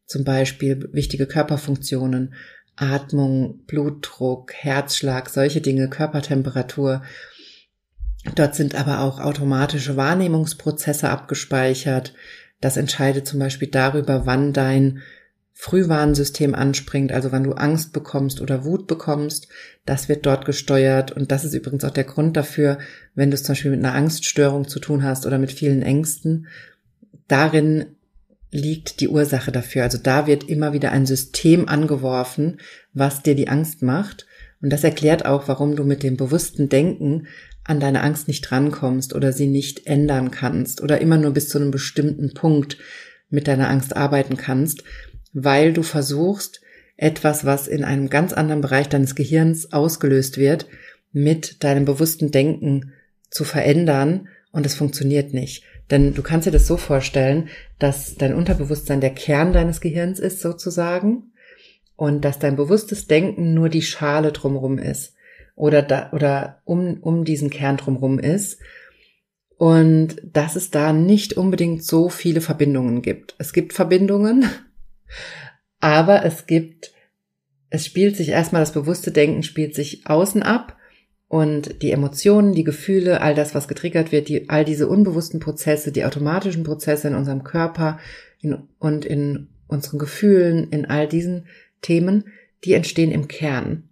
zum 0.05 0.23
Beispiel 0.23 0.89
wichtige 0.91 1.27
Körperfunktionen, 1.27 2.33
Atmung, 2.75 3.63
Blutdruck, 3.65 4.53
Herzschlag, 4.53 5.29
solche 5.29 5.61
Dinge, 5.61 5.89
Körpertemperatur. 5.89 7.03
Dort 8.35 8.55
sind 8.55 8.75
aber 8.75 9.01
auch 9.01 9.19
automatische 9.19 9.95
Wahrnehmungsprozesse 9.95 11.09
abgespeichert. 11.09 12.13
Das 12.59 12.77
entscheidet 12.77 13.27
zum 13.27 13.39
Beispiel 13.39 13.69
darüber, 13.69 14.25
wann 14.25 14.51
dein 14.51 15.01
Frühwarnsystem 15.57 16.53
anspringt, 16.53 17.13
also 17.13 17.31
wann 17.31 17.45
du 17.45 17.53
Angst 17.53 17.93
bekommst 17.93 18.41
oder 18.41 18.65
Wut 18.65 18.87
bekommst, 18.87 19.47
das 19.85 20.09
wird 20.09 20.25
dort 20.25 20.45
gesteuert 20.45 21.13
und 21.13 21.31
das 21.31 21.45
ist 21.45 21.53
übrigens 21.53 21.85
auch 21.85 21.91
der 21.91 22.03
Grund 22.03 22.35
dafür, 22.35 22.77
wenn 23.15 23.31
du 23.31 23.35
es 23.35 23.43
zum 23.43 23.53
Beispiel 23.53 23.71
mit 23.71 23.79
einer 23.79 23.95
Angststörung 23.95 24.67
zu 24.67 24.79
tun 24.79 25.03
hast 25.03 25.25
oder 25.25 25.39
mit 25.39 25.53
vielen 25.53 25.81
Ängsten. 25.81 26.47
Darin 27.29 27.85
liegt 28.51 28.99
die 28.99 29.07
Ursache 29.07 29.51
dafür. 29.51 29.83
Also 29.83 29.97
da 29.97 30.27
wird 30.27 30.43
immer 30.43 30.73
wieder 30.73 30.91
ein 30.91 31.05
System 31.05 31.67
angeworfen, 31.67 32.57
was 32.93 33.23
dir 33.23 33.35
die 33.35 33.47
Angst 33.47 33.81
macht. 33.81 34.27
Und 34.61 34.71
das 34.71 34.83
erklärt 34.83 35.25
auch, 35.25 35.47
warum 35.47 35.75
du 35.75 35.83
mit 35.83 36.03
dem 36.03 36.17
bewussten 36.17 36.69
Denken 36.69 37.27
an 37.63 37.79
deine 37.79 38.01
Angst 38.01 38.27
nicht 38.27 38.41
drankommst 38.41 39.15
oder 39.15 39.31
sie 39.31 39.47
nicht 39.47 39.87
ändern 39.87 40.31
kannst 40.31 40.81
oder 40.81 41.01
immer 41.01 41.17
nur 41.17 41.31
bis 41.31 41.49
zu 41.49 41.57
einem 41.57 41.71
bestimmten 41.71 42.33
Punkt 42.33 42.77
mit 43.29 43.47
deiner 43.47 43.69
Angst 43.69 43.95
arbeiten 43.95 44.37
kannst, 44.37 44.83
weil 45.35 45.73
du 45.73 45.83
versuchst, 45.83 46.61
etwas, 46.97 47.45
was 47.45 47.67
in 47.67 47.83
einem 47.83 48.09
ganz 48.09 48.33
anderen 48.33 48.61
Bereich 48.61 48.87
deines 48.87 49.15
Gehirns 49.15 49.73
ausgelöst 49.73 50.37
wird, 50.37 50.65
mit 51.11 51.63
deinem 51.63 51.85
bewussten 51.85 52.31
Denken 52.31 52.93
zu 53.29 53.43
verändern 53.43 54.29
und 54.51 54.65
es 54.65 54.75
funktioniert 54.75 55.33
nicht. 55.33 55.63
Denn 55.91 56.13
du 56.13 56.23
kannst 56.23 56.47
dir 56.47 56.51
das 56.51 56.67
so 56.67 56.77
vorstellen, 56.77 57.49
dass 57.79 58.15
dein 58.15 58.33
Unterbewusstsein 58.33 59.01
der 59.01 59.11
Kern 59.11 59.51
deines 59.51 59.81
Gehirns 59.81 60.19
ist 60.19 60.39
sozusagen 60.39 61.33
und 61.97 62.23
dass 62.23 62.39
dein 62.39 62.55
bewusstes 62.55 63.07
Denken 63.07 63.53
nur 63.53 63.69
die 63.69 63.81
Schale 63.81 64.31
drumherum 64.31 64.77
ist 64.77 65.15
oder 65.55 65.81
da, 65.81 66.11
oder 66.13 66.61
um, 66.63 66.97
um 67.01 67.25
diesen 67.25 67.49
Kern 67.49 67.77
drumherum 67.77 68.19
ist 68.19 68.59
und 69.57 70.15
dass 70.23 70.55
es 70.55 70.71
da 70.71 70.93
nicht 70.93 71.33
unbedingt 71.33 71.83
so 71.83 72.09
viele 72.09 72.41
Verbindungen 72.41 73.01
gibt. 73.01 73.35
Es 73.37 73.53
gibt 73.53 73.73
Verbindungen, 73.73 74.45
aber 75.79 76.25
es 76.25 76.45
gibt, 76.47 76.93
es 77.69 77.85
spielt 77.85 78.15
sich 78.15 78.29
erstmal 78.29 78.61
das 78.61 78.73
bewusste 78.73 79.11
Denken 79.11 79.43
spielt 79.43 79.75
sich 79.75 80.07
außen 80.07 80.43
ab 80.43 80.77
und 81.27 81.81
die 81.81 81.91
Emotionen, 81.91 82.53
die 82.53 82.63
Gefühle, 82.63 83.21
all 83.21 83.35
das, 83.35 83.55
was 83.55 83.67
getriggert 83.67 84.11
wird, 84.11 84.29
die, 84.29 84.49
all 84.49 84.63
diese 84.63 84.87
unbewussten 84.87 85.39
Prozesse, 85.39 85.91
die 85.91 86.05
automatischen 86.05 86.63
Prozesse 86.63 87.07
in 87.07 87.15
unserem 87.15 87.43
Körper 87.43 87.99
in, 88.39 88.57
und 88.79 89.05
in 89.05 89.49
unseren 89.67 89.99
Gefühlen, 89.99 90.69
in 90.69 90.85
all 90.85 91.07
diesen 91.07 91.47
Themen, 91.81 92.25
die 92.63 92.73
entstehen 92.73 93.11
im 93.11 93.27
Kern. 93.27 93.89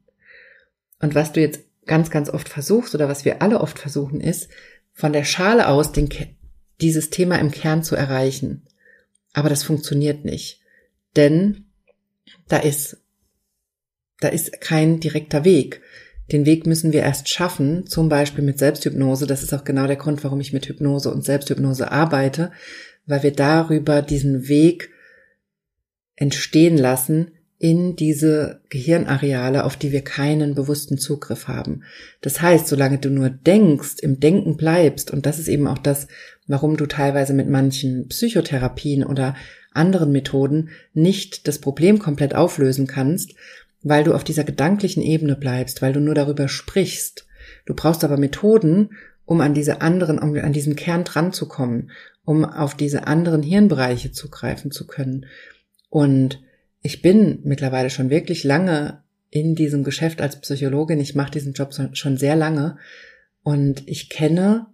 Und 1.00 1.16
was 1.16 1.34
du 1.34 1.42
jetzt 1.42 1.62
ganz, 1.86 2.10
ganz 2.10 2.30
oft 2.30 2.50
versuchst 2.50 2.96
oder 2.96 3.10
was 3.10 3.26
wir 3.26 3.42
alle 3.42 3.60
oft 3.60 3.80
versuchen, 3.80 4.22
ist, 4.22 4.50
von 4.94 5.12
der 5.12 5.24
Schale 5.24 5.68
aus 5.68 5.92
den, 5.92 6.08
dieses 6.82 7.10
Thema 7.10 7.40
im 7.40 7.52
Kern 7.52 7.84
zu 7.84 7.96
erreichen. 7.96 8.64
Aber 9.34 9.50
das 9.50 9.64
funktioniert 9.64 10.24
nicht. 10.24 10.62
Denn 11.16 11.66
da 12.48 12.58
ist, 12.58 12.98
da 14.20 14.30
ist 14.30 14.62
kein 14.62 15.00
direkter 15.00 15.44
Weg. 15.44 15.82
Den 16.32 16.46
Weg 16.46 16.66
müssen 16.66 16.94
wir 16.94 17.02
erst 17.02 17.30
schaffen, 17.30 17.86
zum 17.86 18.10
Beispiel 18.10 18.44
mit 18.44 18.58
Selbsthypnose. 18.58 19.28
Das 19.28 19.44
ist 19.44 19.54
auch 19.54 19.64
genau 19.64 19.88
der 19.88 19.98
Grund, 19.98 20.24
warum 20.24 20.40
ich 20.40 20.54
mit 20.54 20.68
Hypnose 20.68 21.12
und 21.12 21.26
Selbsthypnose 21.26 21.92
arbeite, 21.92 22.52
weil 23.06 23.24
wir 23.24 23.34
darüber 23.34 24.02
diesen 24.02 24.48
Weg 24.48 24.90
entstehen 26.16 26.78
lassen, 26.78 27.32
in 27.64 27.96
diese 27.96 28.60
Gehirnareale, 28.68 29.64
auf 29.64 29.78
die 29.78 29.94
wir 29.94 30.04
keinen 30.04 30.54
bewussten 30.54 30.98
Zugriff 30.98 31.48
haben. 31.48 31.84
Das 32.20 32.42
heißt, 32.42 32.68
solange 32.68 32.98
du 32.98 33.10
nur 33.10 33.30
denkst, 33.30 34.02
im 34.02 34.20
Denken 34.20 34.58
bleibst, 34.58 35.12
und 35.12 35.26
das 35.26 35.40
ist 35.40 35.48
eben 35.48 35.68
auch 35.68 35.78
das, 35.78 36.10
warum 36.46 36.76
du 36.76 36.88
teilweise 36.88 37.34
mit 37.34 37.48
manchen 37.48 38.10
Psychotherapien 38.10 39.06
oder 39.06 39.38
anderen 39.74 40.12
Methoden 40.12 40.70
nicht 40.94 41.48
das 41.48 41.60
Problem 41.60 42.00
komplett 42.00 42.36
auflösen 42.36 42.88
kannst, 42.88 43.34
weil 43.82 44.04
du 44.04 44.14
auf 44.14 44.24
dieser 44.24 44.44
gedanklichen 44.44 45.04
Ebene 45.04 45.36
bleibst, 45.36 45.82
weil 45.82 45.94
du 45.94 46.00
nur 46.00 46.16
darüber 46.16 46.48
sprichst. 46.48 47.28
Du 47.66 47.74
brauchst 47.74 48.04
aber 48.04 48.18
Methoden, 48.18 48.92
um 49.26 49.42
an 49.42 49.54
diese 49.54 49.82
anderen, 49.82 50.20
um 50.20 50.36
an 50.36 50.54
diesen 50.54 50.76
Kern 50.76 51.04
dran 51.04 51.34
zu 51.34 51.48
kommen, 51.48 51.92
um 52.26 52.46
auf 52.46 52.76
diese 52.76 53.08
anderen 53.08 53.44
Hirnbereiche 53.44 54.12
zugreifen 54.12 54.72
zu 54.72 54.88
können. 54.88 55.26
Und 55.90 56.42
ich 56.82 57.02
bin 57.02 57.40
mittlerweile 57.44 57.90
schon 57.90 58.10
wirklich 58.10 58.44
lange 58.44 59.04
in 59.30 59.56
diesem 59.56 59.84
Geschäft 59.84 60.22
als 60.22 60.40
Psychologin. 60.40 61.00
Ich 61.00 61.16
mache 61.16 61.32
diesen 61.32 61.54
Job 61.54 61.74
schon 61.94 62.18
sehr 62.18 62.36
lange 62.36 62.78
und 63.42 63.88
ich 63.88 64.10
kenne 64.10 64.68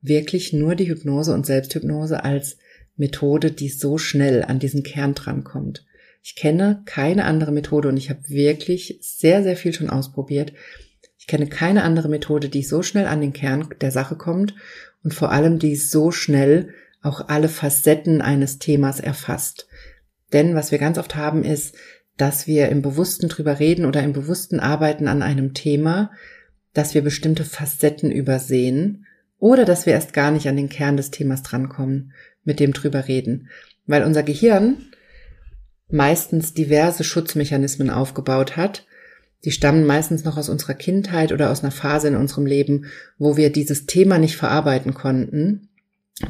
wirklich 0.00 0.52
nur 0.52 0.74
die 0.74 0.88
Hypnose 0.88 1.34
und 1.34 1.46
Selbsthypnose 1.46 2.24
als 2.24 2.58
Methode, 2.96 3.50
die 3.50 3.68
so 3.68 3.98
schnell 3.98 4.42
an 4.42 4.58
diesen 4.58 4.82
Kern 4.82 5.14
drankommt. 5.14 5.84
Ich 6.22 6.34
kenne 6.34 6.82
keine 6.86 7.24
andere 7.24 7.52
Methode 7.52 7.88
und 7.88 7.96
ich 7.96 8.10
habe 8.10 8.28
wirklich 8.28 8.98
sehr, 9.00 9.42
sehr 9.42 9.56
viel 9.56 9.72
schon 9.72 9.90
ausprobiert. 9.90 10.52
Ich 11.18 11.26
kenne 11.26 11.46
keine 11.46 11.82
andere 11.82 12.08
Methode, 12.08 12.48
die 12.48 12.62
so 12.62 12.82
schnell 12.82 13.06
an 13.06 13.20
den 13.20 13.32
Kern 13.32 13.68
der 13.80 13.90
Sache 13.90 14.16
kommt 14.16 14.54
und 15.04 15.14
vor 15.14 15.30
allem 15.30 15.58
die 15.58 15.76
so 15.76 16.10
schnell 16.10 16.70
auch 17.02 17.28
alle 17.28 17.48
Facetten 17.48 18.22
eines 18.22 18.58
Themas 18.58 18.98
erfasst. 18.98 19.68
Denn 20.32 20.54
was 20.54 20.72
wir 20.72 20.78
ganz 20.78 20.98
oft 20.98 21.14
haben 21.14 21.44
ist, 21.44 21.76
dass 22.16 22.46
wir 22.46 22.68
im 22.70 22.82
Bewussten 22.82 23.28
drüber 23.28 23.60
reden 23.60 23.84
oder 23.84 24.02
im 24.02 24.12
Bewussten 24.12 24.58
arbeiten 24.58 25.06
an 25.06 25.22
einem 25.22 25.54
Thema, 25.54 26.10
dass 26.72 26.94
wir 26.94 27.02
bestimmte 27.02 27.44
Facetten 27.44 28.10
übersehen 28.10 29.06
oder 29.38 29.64
dass 29.64 29.86
wir 29.86 29.92
erst 29.92 30.12
gar 30.12 30.30
nicht 30.30 30.48
an 30.48 30.56
den 30.56 30.68
Kern 30.68 30.96
des 30.96 31.10
Themas 31.10 31.42
drankommen, 31.42 32.12
mit 32.46 32.58
dem 32.58 32.72
drüber 32.72 33.06
reden. 33.08 33.50
Weil 33.86 34.04
unser 34.04 34.22
Gehirn 34.22 34.78
meistens 35.88 36.54
diverse 36.54 37.04
Schutzmechanismen 37.04 37.90
aufgebaut 37.90 38.56
hat. 38.56 38.86
Die 39.44 39.52
stammen 39.52 39.84
meistens 39.84 40.24
noch 40.24 40.38
aus 40.38 40.48
unserer 40.48 40.74
Kindheit 40.74 41.30
oder 41.30 41.50
aus 41.50 41.62
einer 41.62 41.70
Phase 41.70 42.08
in 42.08 42.16
unserem 42.16 42.46
Leben, 42.46 42.86
wo 43.18 43.36
wir 43.36 43.50
dieses 43.50 43.84
Thema 43.84 44.18
nicht 44.18 44.36
verarbeiten 44.36 44.94
konnten 44.94 45.68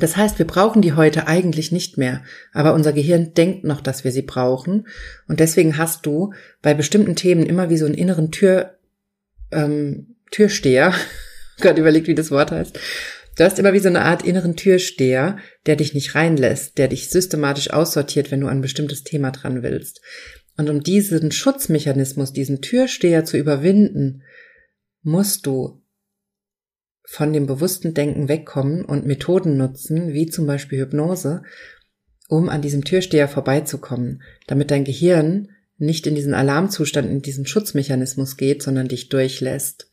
das 0.01 0.17
heißt, 0.17 0.39
wir 0.39 0.47
brauchen 0.47 0.83
die 0.83 0.95
heute 0.95 1.29
eigentlich 1.29 1.71
nicht 1.71 1.97
mehr, 1.97 2.25
aber 2.53 2.75
unser 2.75 2.93
Gehirn 2.93 3.35
denkt 3.35 3.63
noch, 3.63 3.81
dass 3.81 4.03
wir 4.03 4.11
sie 4.11 4.23
brauchen. 4.23 4.89
Und 5.29 5.39
deswegen 5.39 5.79
hast 5.79 6.05
du 6.07 6.33
bei 6.61 6.75
bestimmten 6.75 7.15
Themen 7.15 7.47
immer 7.47 7.71
wie 7.71 7.77
so 7.77 7.87
einen 7.87 7.95
inneren 7.95 8.33
Tür, 8.33 8.79
ähm, 9.53 10.17
Türsteher, 10.33 10.93
Gott 11.61 11.79
überlegt, 11.79 12.09
wie 12.09 12.17
das 12.17 12.33
Wort 12.33 12.51
heißt. 12.51 12.79
Du 13.37 13.45
hast 13.45 13.59
immer 13.59 13.75
wie 13.75 13.81
so 13.81 13.89
eine 13.89 14.03
Art 14.03 14.25
inneren 14.25 14.57
Türsteher, 14.57 15.39
der 15.67 15.77
dich 15.77 15.93
nicht 15.93 16.15
reinlässt, 16.15 16.79
der 16.79 16.89
dich 16.89 17.11
systematisch 17.11 17.71
aussortiert, 17.71 18.31
wenn 18.31 18.41
du 18.41 18.47
an 18.47 18.59
ein 18.59 18.63
bestimmtes 18.63 19.05
Thema 19.05 19.31
dran 19.31 19.63
willst. 19.63 20.01
Und 20.57 20.71
um 20.71 20.83
diesen 20.83 21.31
Schutzmechanismus, 21.31 22.33
diesen 22.33 22.63
Türsteher 22.63 23.27
zu 23.27 23.37
überwinden, 23.37 24.23
musst 25.03 25.45
du 25.45 25.83
von 27.05 27.33
dem 27.33 27.47
bewussten 27.47 27.93
Denken 27.93 28.29
wegkommen 28.29 28.85
und 28.85 29.07
Methoden 29.07 29.59
nutzen, 29.59 30.15
wie 30.15 30.27
zum 30.27 30.47
Beispiel 30.47 30.81
Hypnose, 30.81 31.43
um 32.29 32.49
an 32.49 32.63
diesem 32.63 32.85
Türsteher 32.85 33.29
vorbeizukommen, 33.29 34.23
damit 34.47 34.71
dein 34.71 34.85
Gehirn 34.85 35.51
nicht 35.77 36.07
in 36.07 36.15
diesen 36.15 36.35
Alarmzustand, 36.35 37.09
in 37.09 37.21
diesen 37.21 37.47
Schutzmechanismus 37.47 38.39
geht, 38.39 38.63
sondern 38.63 38.89
dich 38.89 39.11
durchlässt. 39.11 39.89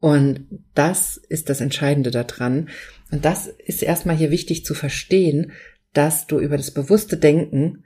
Und 0.00 0.46
das 0.74 1.16
ist 1.16 1.48
das 1.48 1.60
Entscheidende 1.60 2.10
daran. 2.10 2.68
Und 3.10 3.24
das 3.24 3.46
ist 3.46 3.82
erstmal 3.82 4.16
hier 4.16 4.30
wichtig 4.30 4.64
zu 4.64 4.74
verstehen, 4.74 5.52
dass 5.92 6.26
du 6.26 6.38
über 6.38 6.56
das 6.56 6.70
bewusste 6.70 7.16
Denken 7.16 7.84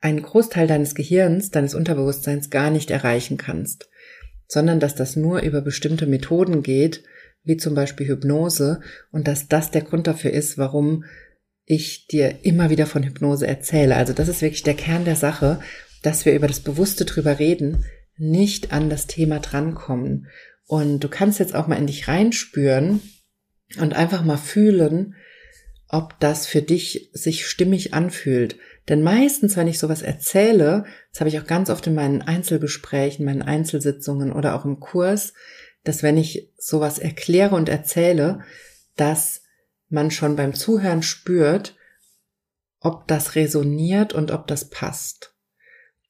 einen 0.00 0.22
Großteil 0.22 0.66
deines 0.66 0.94
Gehirns, 0.94 1.50
deines 1.50 1.74
Unterbewusstseins 1.74 2.50
gar 2.50 2.70
nicht 2.70 2.90
erreichen 2.90 3.38
kannst, 3.38 3.88
sondern 4.46 4.78
dass 4.78 4.94
das 4.94 5.16
nur 5.16 5.40
über 5.40 5.62
bestimmte 5.62 6.06
Methoden 6.06 6.62
geht, 6.62 7.02
wie 7.42 7.56
zum 7.56 7.74
Beispiel 7.74 8.08
Hypnose, 8.08 8.80
und 9.10 9.26
dass 9.26 9.48
das 9.48 9.70
der 9.70 9.82
Grund 9.82 10.06
dafür 10.06 10.30
ist, 10.30 10.58
warum 10.58 11.04
ich 11.64 12.06
dir 12.06 12.44
immer 12.44 12.68
wieder 12.70 12.86
von 12.86 13.02
Hypnose 13.02 13.46
erzähle. 13.46 13.96
Also 13.96 14.12
das 14.12 14.28
ist 14.28 14.42
wirklich 14.42 14.62
der 14.62 14.74
Kern 14.74 15.04
der 15.04 15.16
Sache, 15.16 15.60
dass 16.02 16.26
wir 16.26 16.34
über 16.34 16.46
das 16.46 16.60
Bewusste 16.60 17.06
drüber 17.06 17.38
reden, 17.38 17.84
nicht 18.16 18.72
an 18.72 18.90
das 18.90 19.06
Thema 19.06 19.40
drankommen. 19.40 20.28
Und 20.66 21.00
du 21.00 21.08
kannst 21.08 21.38
jetzt 21.38 21.54
auch 21.54 21.66
mal 21.66 21.76
in 21.76 21.86
dich 21.86 22.08
reinspüren 22.08 23.00
und 23.78 23.94
einfach 23.94 24.24
mal 24.24 24.36
fühlen, 24.36 25.14
ob 25.88 26.18
das 26.20 26.46
für 26.46 26.62
dich 26.62 27.10
sich 27.12 27.46
stimmig 27.46 27.94
anfühlt. 27.94 28.56
Denn 28.88 29.02
meistens, 29.02 29.56
wenn 29.56 29.68
ich 29.68 29.78
sowas 29.78 30.02
erzähle, 30.02 30.84
das 31.10 31.20
habe 31.20 31.28
ich 31.28 31.38
auch 31.38 31.46
ganz 31.46 31.70
oft 31.70 31.86
in 31.86 31.94
meinen 31.94 32.22
Einzelgesprächen, 32.22 33.24
meinen 33.24 33.42
Einzelsitzungen 33.42 34.32
oder 34.32 34.54
auch 34.54 34.64
im 34.64 34.80
Kurs, 34.80 35.34
dass 35.84 36.02
wenn 36.02 36.16
ich 36.16 36.52
sowas 36.58 36.98
erkläre 36.98 37.54
und 37.54 37.68
erzähle, 37.68 38.40
dass 38.96 39.42
man 39.88 40.10
schon 40.10 40.36
beim 40.36 40.54
Zuhören 40.54 41.02
spürt, 41.02 41.76
ob 42.80 43.06
das 43.06 43.34
resoniert 43.34 44.12
und 44.12 44.30
ob 44.30 44.46
das 44.46 44.68
passt. 44.68 45.34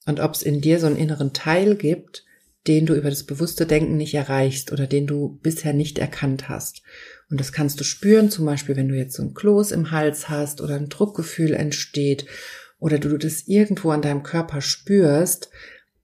Und 0.07 0.21
ob 0.21 0.35
es 0.35 0.43
in 0.43 0.61
dir 0.61 0.81
so 0.81 0.87
einen 0.87 0.97
inneren 0.97 1.33
Teil 1.33 1.77
gibt, 1.77 2.24
den 2.67 2.87
du 2.87 2.95
über 2.95 3.11
das 3.11 3.25
bewusste 3.25 3.67
Denken 3.67 3.97
nicht 3.97 4.15
erreichst 4.15 4.73
oder 4.73 4.87
den 4.87 5.07
du 5.07 5.39
bisher 5.43 5.75
nicht 5.75 5.99
erkannt 5.99 6.49
hast. 6.49 6.83
Und 7.31 7.41
das 7.41 7.53
kannst 7.53 7.79
du 7.81 7.85
spüren, 7.85 8.31
zum 8.31 8.47
Beispiel, 8.47 8.77
wenn 8.77 8.89
du 8.89 8.97
jetzt 8.97 9.17
so 9.17 9.23
ein 9.23 9.35
Kloß 9.35 9.73
im 9.73 9.91
Hals 9.91 10.29
hast 10.29 10.61
oder 10.61 10.77
ein 10.77 10.89
Druckgefühl 10.89 11.53
entsteht 11.53 12.27
oder 12.79 12.99
du 12.99 13.17
das 13.19 13.47
irgendwo 13.47 13.91
an 13.91 14.03
deinem 14.03 14.23
Körper 14.23 14.61
spürst, 14.61 15.51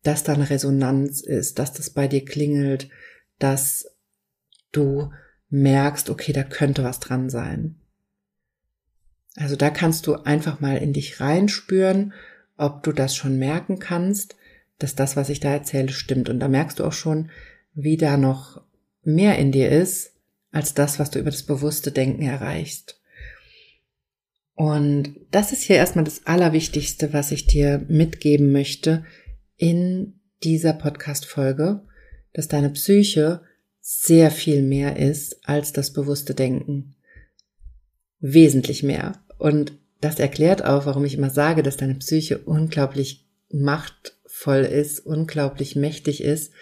dass 0.02 0.22
da 0.22 0.34
eine 0.34 0.50
Resonanz 0.50 1.20
ist, 1.20 1.58
dass 1.58 1.72
das 1.72 1.90
bei 1.90 2.08
dir 2.08 2.24
klingelt, 2.24 2.88
dass 3.38 3.86
du 4.72 5.10
merkst, 5.50 6.10
okay, 6.10 6.32
da 6.32 6.42
könnte 6.42 6.84
was 6.84 7.00
dran 7.00 7.28
sein. 7.28 7.76
Also 9.36 9.56
da 9.56 9.70
kannst 9.70 10.06
du 10.06 10.14
einfach 10.14 10.60
mal 10.60 10.76
in 10.76 10.92
dich 10.92 11.20
reinspüren, 11.20 12.12
ob 12.56 12.82
du 12.82 12.92
das 12.92 13.14
schon 13.16 13.38
merken 13.38 13.78
kannst, 13.78 14.36
dass 14.80 14.96
das, 14.96 15.14
was 15.14 15.28
ich 15.28 15.38
da 15.40 15.52
erzähle, 15.52 15.90
stimmt. 15.90 16.28
Und 16.28 16.40
da 16.40 16.48
merkst 16.48 16.78
du 16.80 16.84
auch 16.84 16.92
schon, 16.92 17.30
wie 17.74 17.96
da 17.96 18.16
noch 18.16 18.62
mehr 19.02 19.38
in 19.38 19.52
dir 19.52 19.70
ist, 19.70 20.12
als 20.50 20.74
das, 20.74 20.98
was 20.98 21.10
du 21.10 21.18
über 21.18 21.30
das 21.30 21.44
bewusste 21.44 21.92
Denken 21.92 22.22
erreichst. 22.22 23.00
Und 24.54 25.14
das 25.30 25.52
ist 25.52 25.62
hier 25.62 25.76
erstmal 25.76 26.04
das 26.04 26.26
Allerwichtigste, 26.26 27.12
was 27.12 27.30
ich 27.30 27.46
dir 27.46 27.84
mitgeben 27.88 28.52
möchte 28.52 29.04
in 29.56 30.20
dieser 30.42 30.72
Podcast-Folge, 30.72 31.82
dass 32.32 32.48
deine 32.48 32.70
Psyche 32.70 33.42
sehr 33.80 34.30
viel 34.30 34.62
mehr 34.62 34.96
ist 34.96 35.46
als 35.48 35.72
das 35.72 35.92
bewusste 35.92 36.34
Denken. 36.34 36.94
Wesentlich 38.18 38.82
mehr. 38.82 39.22
Und 39.38 39.72
das 40.00 40.18
erklärt 40.18 40.64
auch, 40.64 40.86
warum 40.86 41.04
ich 41.04 41.14
immer 41.14 41.30
sage, 41.30 41.62
dass 41.62 41.76
deine 41.76 41.94
Psyche 41.94 42.38
unglaublich 42.38 43.26
machtvoll 44.40 44.64
ist, 44.64 45.00
unglaublich 45.00 45.76
mächtig 45.76 46.22
ist. 46.22 46.52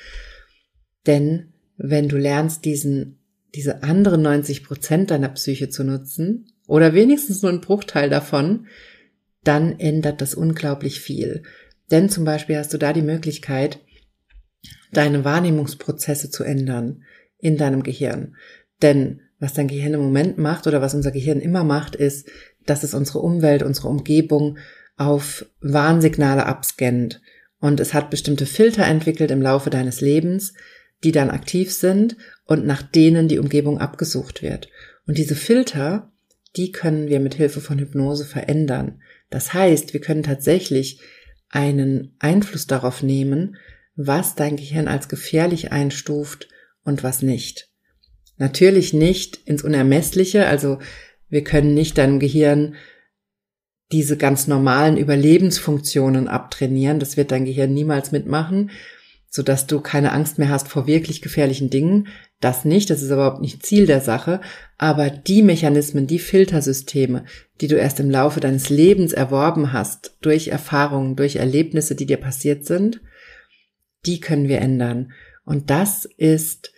Denn 1.07 1.53
wenn 1.77 2.09
du 2.09 2.17
lernst, 2.17 2.65
diesen, 2.65 3.19
diese 3.55 3.83
anderen 3.83 4.23
90 4.23 4.65
Prozent 4.65 5.11
deiner 5.11 5.29
Psyche 5.31 5.69
zu 5.69 5.85
nutzen, 5.85 6.47
oder 6.67 6.93
wenigstens 6.93 7.43
nur 7.43 7.51
einen 7.51 7.63
Bruchteil 7.63 8.11
davon, 8.11 8.67
dann 9.43 9.79
ändert 9.79 10.21
das 10.21 10.35
unglaublich 10.35 11.01
viel. 11.01 11.43
Denn 11.91 12.11
zum 12.11 12.25
Beispiel 12.25 12.59
hast 12.59 12.75
du 12.75 12.79
da 12.79 12.93
die 12.93 13.03
Möglichkeit, 13.03 13.79
deine 14.93 15.25
Wahrnehmungsprozesse 15.25 16.31
zu 16.31 16.45
ändern 16.45 17.05
in 17.39 17.57
deinem 17.57 17.83
Gehirn. 17.83 18.37
Denn 18.83 19.21
was 19.39 19.55
dein 19.55 19.69
Gehirn 19.69 19.95
im 19.95 20.01
Moment 20.01 20.37
macht 20.37 20.67
oder 20.67 20.83
was 20.83 20.95
unser 20.95 21.13
Gehirn 21.13 21.41
immer 21.41 21.65
macht, 21.65 21.95
ist, 21.95 22.29
dass 22.67 22.83
es 22.83 22.93
unsere 22.93 23.21
Umwelt, 23.21 23.63
unsere 23.63 23.89
Umgebung 23.89 24.59
auf 24.99 25.47
Warnsignale 25.61 26.45
abscannt. 26.45 27.23
Und 27.61 27.81
es 27.81 27.95
hat 27.95 28.11
bestimmte 28.11 28.47
Filter 28.47 28.85
entwickelt 28.85 29.31
im 29.31 29.43
Laufe 29.43 29.71
deines 29.71 30.01
Lebens, 30.01 30.55
die 31.05 31.13
dann 31.13 31.31
aktiv 31.31 31.73
sind 31.73 32.17
und 32.45 32.67
nach 32.67 32.83
denen 32.83 33.29
die 33.29 33.39
Umgebung 33.39 33.79
abgesucht 33.79 34.43
wird. 34.43 34.69
Und 35.07 35.19
diese 35.19 35.35
Filter, 35.35 36.13
die 36.57 36.73
können 36.73 37.09
wir 37.09 37.21
mit 37.21 37.35
Hilfe 37.35 37.61
von 37.61 37.79
Hypnose 37.79 38.25
verändern. 38.25 39.01
Das 39.31 39.55
heißt, 39.55 39.93
wir 39.93 40.01
können 40.01 40.23
tatsächlich 40.23 41.01
einen 41.51 42.15
Einfluss 42.19 42.67
darauf 42.67 43.03
nehmen, 43.03 43.57
was 43.97 44.35
dein 44.35 44.57
Gehirn 44.57 44.89
als 44.89 45.09
gefährlich 45.09 45.73
einstuft 45.73 46.49
und 46.85 47.03
was 47.03 47.23
nicht. 47.23 47.69
Natürlich 48.37 48.93
nicht 48.93 49.37
ins 49.45 49.65
Unermessliche, 49.65 50.47
also 50.47 50.79
wir 51.29 51.43
können 51.43 51.75
nicht 51.75 51.99
deinem 51.99 52.21
Gehirn 52.21 52.77
diese 53.93 54.17
ganz 54.17 54.47
normalen 54.47 54.97
Überlebensfunktionen 54.97 56.29
abtrainieren, 56.29 57.01
das 57.01 57.17
wird 57.17 57.31
dein 57.31 57.45
Gehirn 57.45 57.73
niemals 57.73 58.13
mitmachen, 58.13 58.71
so 59.31 59.43
dass 59.43 59.67
du 59.67 59.81
keine 59.81 60.13
Angst 60.13 60.39
mehr 60.39 60.49
hast 60.49 60.69
vor 60.69 60.87
wirklich 60.87 61.23
gefährlichen 61.23 61.71
Dingen. 61.71 62.09
Das 62.41 62.65
nicht, 62.65 62.91
das 62.91 63.03
ist 63.03 63.11
überhaupt 63.11 63.41
nicht 63.41 63.65
Ziel 63.65 63.87
der 63.87 64.01
Sache, 64.01 64.41
aber 64.77 65.11
die 65.11 65.43
Mechanismen, 65.43 66.07
die 66.07 66.19
Filtersysteme, 66.19 67.25
die 67.61 67.67
du 67.67 67.77
erst 67.77 68.01
im 68.01 68.11
Laufe 68.11 68.41
deines 68.41 68.69
Lebens 68.69 69.13
erworben 69.13 69.73
hast, 69.73 70.17
durch 70.21 70.49
Erfahrungen, 70.49 71.17
durch 71.17 71.37
Erlebnisse, 71.37 71.95
die 71.95 72.07
dir 72.07 72.19
passiert 72.19 72.65
sind, 72.65 73.01
die 74.07 74.21
können 74.21 74.49
wir 74.49 74.61
ändern. 74.61 75.13
Und 75.45 75.71
das 75.71 76.05
ist 76.05 76.73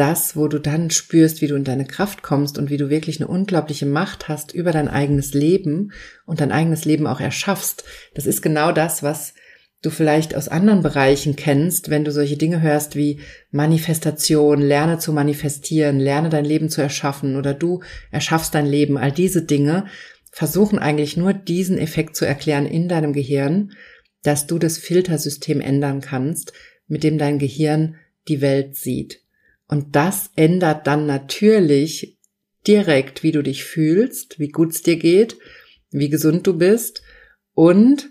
das, 0.00 0.34
wo 0.34 0.48
du 0.48 0.58
dann 0.58 0.88
spürst, 0.88 1.42
wie 1.42 1.46
du 1.46 1.54
in 1.56 1.64
deine 1.64 1.84
Kraft 1.84 2.22
kommst 2.22 2.56
und 2.56 2.70
wie 2.70 2.78
du 2.78 2.88
wirklich 2.88 3.20
eine 3.20 3.28
unglaubliche 3.28 3.84
Macht 3.84 4.28
hast 4.28 4.54
über 4.54 4.72
dein 4.72 4.88
eigenes 4.88 5.34
Leben 5.34 5.92
und 6.24 6.40
dein 6.40 6.52
eigenes 6.52 6.86
Leben 6.86 7.06
auch 7.06 7.20
erschaffst. 7.20 7.84
Das 8.14 8.24
ist 8.24 8.40
genau 8.40 8.72
das, 8.72 9.02
was 9.02 9.34
du 9.82 9.90
vielleicht 9.90 10.34
aus 10.34 10.48
anderen 10.48 10.82
Bereichen 10.82 11.36
kennst, 11.36 11.90
wenn 11.90 12.04
du 12.04 12.12
solche 12.12 12.38
Dinge 12.38 12.62
hörst 12.62 12.96
wie 12.96 13.20
Manifestation, 13.50 14.62
lerne 14.62 14.98
zu 14.98 15.12
manifestieren, 15.12 16.00
lerne 16.00 16.30
dein 16.30 16.46
Leben 16.46 16.70
zu 16.70 16.80
erschaffen 16.80 17.36
oder 17.36 17.52
du 17.52 17.82
erschaffst 18.10 18.54
dein 18.54 18.66
Leben, 18.66 18.96
all 18.96 19.12
diese 19.12 19.42
Dinge 19.42 19.84
versuchen 20.32 20.78
eigentlich 20.78 21.18
nur 21.18 21.34
diesen 21.34 21.76
Effekt 21.76 22.16
zu 22.16 22.24
erklären 22.24 22.64
in 22.64 22.88
deinem 22.88 23.12
Gehirn, 23.12 23.72
dass 24.22 24.46
du 24.46 24.58
das 24.58 24.78
Filtersystem 24.78 25.60
ändern 25.60 26.00
kannst, 26.00 26.54
mit 26.88 27.04
dem 27.04 27.18
dein 27.18 27.38
Gehirn 27.38 27.96
die 28.28 28.40
Welt 28.40 28.76
sieht. 28.76 29.20
Und 29.70 29.94
das 29.94 30.32
ändert 30.34 30.88
dann 30.88 31.06
natürlich 31.06 32.18
direkt, 32.66 33.22
wie 33.22 33.30
du 33.30 33.40
dich 33.40 33.62
fühlst, 33.62 34.40
wie 34.40 34.48
gut 34.48 34.72
es 34.72 34.82
dir 34.82 34.96
geht, 34.96 35.38
wie 35.92 36.08
gesund 36.08 36.44
du 36.48 36.58
bist 36.58 37.02
und 37.54 38.10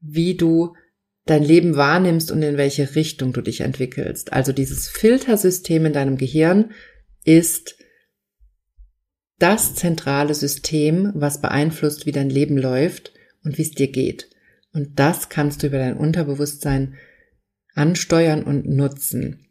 wie 0.00 0.36
du 0.36 0.76
dein 1.24 1.42
Leben 1.42 1.74
wahrnimmst 1.74 2.30
und 2.30 2.40
in 2.40 2.56
welche 2.56 2.94
Richtung 2.94 3.32
du 3.32 3.40
dich 3.40 3.62
entwickelst. 3.62 4.32
Also 4.32 4.52
dieses 4.52 4.86
Filtersystem 4.88 5.86
in 5.86 5.92
deinem 5.92 6.18
Gehirn 6.18 6.70
ist 7.24 7.76
das 9.40 9.74
zentrale 9.74 10.34
System, 10.34 11.10
was 11.16 11.40
beeinflusst, 11.40 12.06
wie 12.06 12.12
dein 12.12 12.30
Leben 12.30 12.56
läuft 12.56 13.12
und 13.42 13.58
wie 13.58 13.62
es 13.62 13.72
dir 13.72 13.90
geht. 13.90 14.30
Und 14.72 15.00
das 15.00 15.30
kannst 15.30 15.64
du 15.64 15.66
über 15.66 15.78
dein 15.78 15.96
Unterbewusstsein 15.96 16.94
ansteuern 17.74 18.44
und 18.44 18.68
nutzen. 18.68 19.45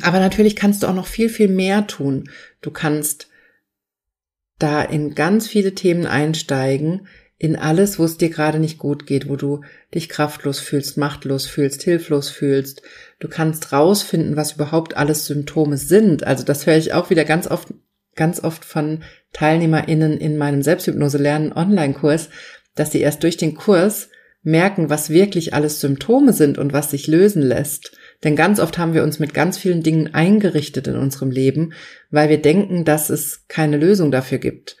Aber 0.00 0.20
natürlich 0.20 0.56
kannst 0.56 0.82
du 0.82 0.86
auch 0.86 0.94
noch 0.94 1.06
viel, 1.06 1.28
viel 1.28 1.48
mehr 1.48 1.86
tun. 1.86 2.30
Du 2.60 2.70
kannst 2.70 3.28
da 4.58 4.82
in 4.82 5.14
ganz 5.14 5.48
viele 5.48 5.74
Themen 5.74 6.06
einsteigen, 6.06 7.06
in 7.42 7.56
alles, 7.56 7.98
wo 7.98 8.04
es 8.04 8.18
dir 8.18 8.30
gerade 8.30 8.60
nicht 8.60 8.78
gut 8.78 9.04
geht, 9.04 9.28
wo 9.28 9.34
du 9.34 9.62
dich 9.92 10.08
kraftlos 10.08 10.60
fühlst, 10.60 10.96
machtlos 10.96 11.46
fühlst, 11.46 11.82
hilflos 11.82 12.30
fühlst. 12.30 12.82
Du 13.18 13.26
kannst 13.26 13.72
rausfinden, 13.72 14.36
was 14.36 14.52
überhaupt 14.52 14.96
alles 14.96 15.26
Symptome 15.26 15.76
sind. 15.76 16.24
Also 16.24 16.44
das 16.44 16.66
höre 16.66 16.76
ich 16.76 16.92
auch 16.92 17.10
wieder 17.10 17.24
ganz 17.24 17.48
oft, 17.48 17.74
ganz 18.14 18.44
oft 18.44 18.64
von 18.64 19.02
TeilnehmerInnen 19.32 20.18
in 20.18 20.38
meinem 20.38 20.62
Selbsthypnose 20.62 21.18
lernen 21.18 21.52
Online-Kurs, 21.52 22.28
dass 22.76 22.92
sie 22.92 23.00
erst 23.00 23.24
durch 23.24 23.38
den 23.38 23.56
Kurs 23.56 24.08
merken, 24.42 24.90
was 24.90 25.10
wirklich 25.10 25.54
alles 25.54 25.80
Symptome 25.80 26.32
sind 26.32 26.58
und 26.58 26.72
was 26.72 26.90
sich 26.90 27.06
lösen 27.06 27.42
lässt. 27.42 27.96
Denn 28.24 28.36
ganz 28.36 28.60
oft 28.60 28.78
haben 28.78 28.94
wir 28.94 29.02
uns 29.02 29.18
mit 29.18 29.34
ganz 29.34 29.58
vielen 29.58 29.82
Dingen 29.82 30.14
eingerichtet 30.14 30.88
in 30.88 30.96
unserem 30.96 31.30
Leben, 31.30 31.72
weil 32.10 32.28
wir 32.28 32.42
denken, 32.42 32.84
dass 32.84 33.10
es 33.10 33.44
keine 33.48 33.76
Lösung 33.76 34.10
dafür 34.10 34.38
gibt 34.38 34.76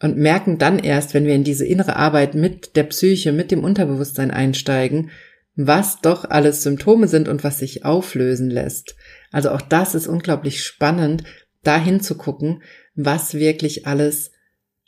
und 0.00 0.16
merken 0.16 0.58
dann 0.58 0.78
erst, 0.78 1.14
wenn 1.14 1.26
wir 1.26 1.34
in 1.34 1.44
diese 1.44 1.66
innere 1.66 1.96
Arbeit 1.96 2.34
mit 2.34 2.76
der 2.76 2.84
Psyche, 2.84 3.32
mit 3.32 3.50
dem 3.50 3.64
Unterbewusstsein 3.64 4.30
einsteigen, 4.30 5.10
was 5.54 6.00
doch 6.02 6.24
alles 6.28 6.62
Symptome 6.62 7.08
sind 7.08 7.28
und 7.28 7.42
was 7.42 7.58
sich 7.58 7.84
auflösen 7.84 8.50
lässt. 8.50 8.94
Also 9.32 9.50
auch 9.50 9.62
das 9.62 9.94
ist 9.94 10.06
unglaublich 10.06 10.62
spannend, 10.62 11.24
dahin 11.62 12.00
zu 12.00 12.16
gucken, 12.16 12.62
was 12.94 13.34
wirklich 13.34 13.86
alles 13.86 14.32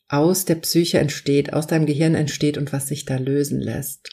aus 0.08 0.44
der 0.44 0.56
Psyche 0.56 0.98
entsteht, 0.98 1.52
aus 1.52 1.66
deinem 1.66 1.86
Gehirn 1.86 2.14
entsteht 2.14 2.56
und 2.58 2.72
was 2.72 2.88
sich 2.88 3.04
da 3.04 3.16
lösen 3.16 3.60
lässt. 3.60 4.10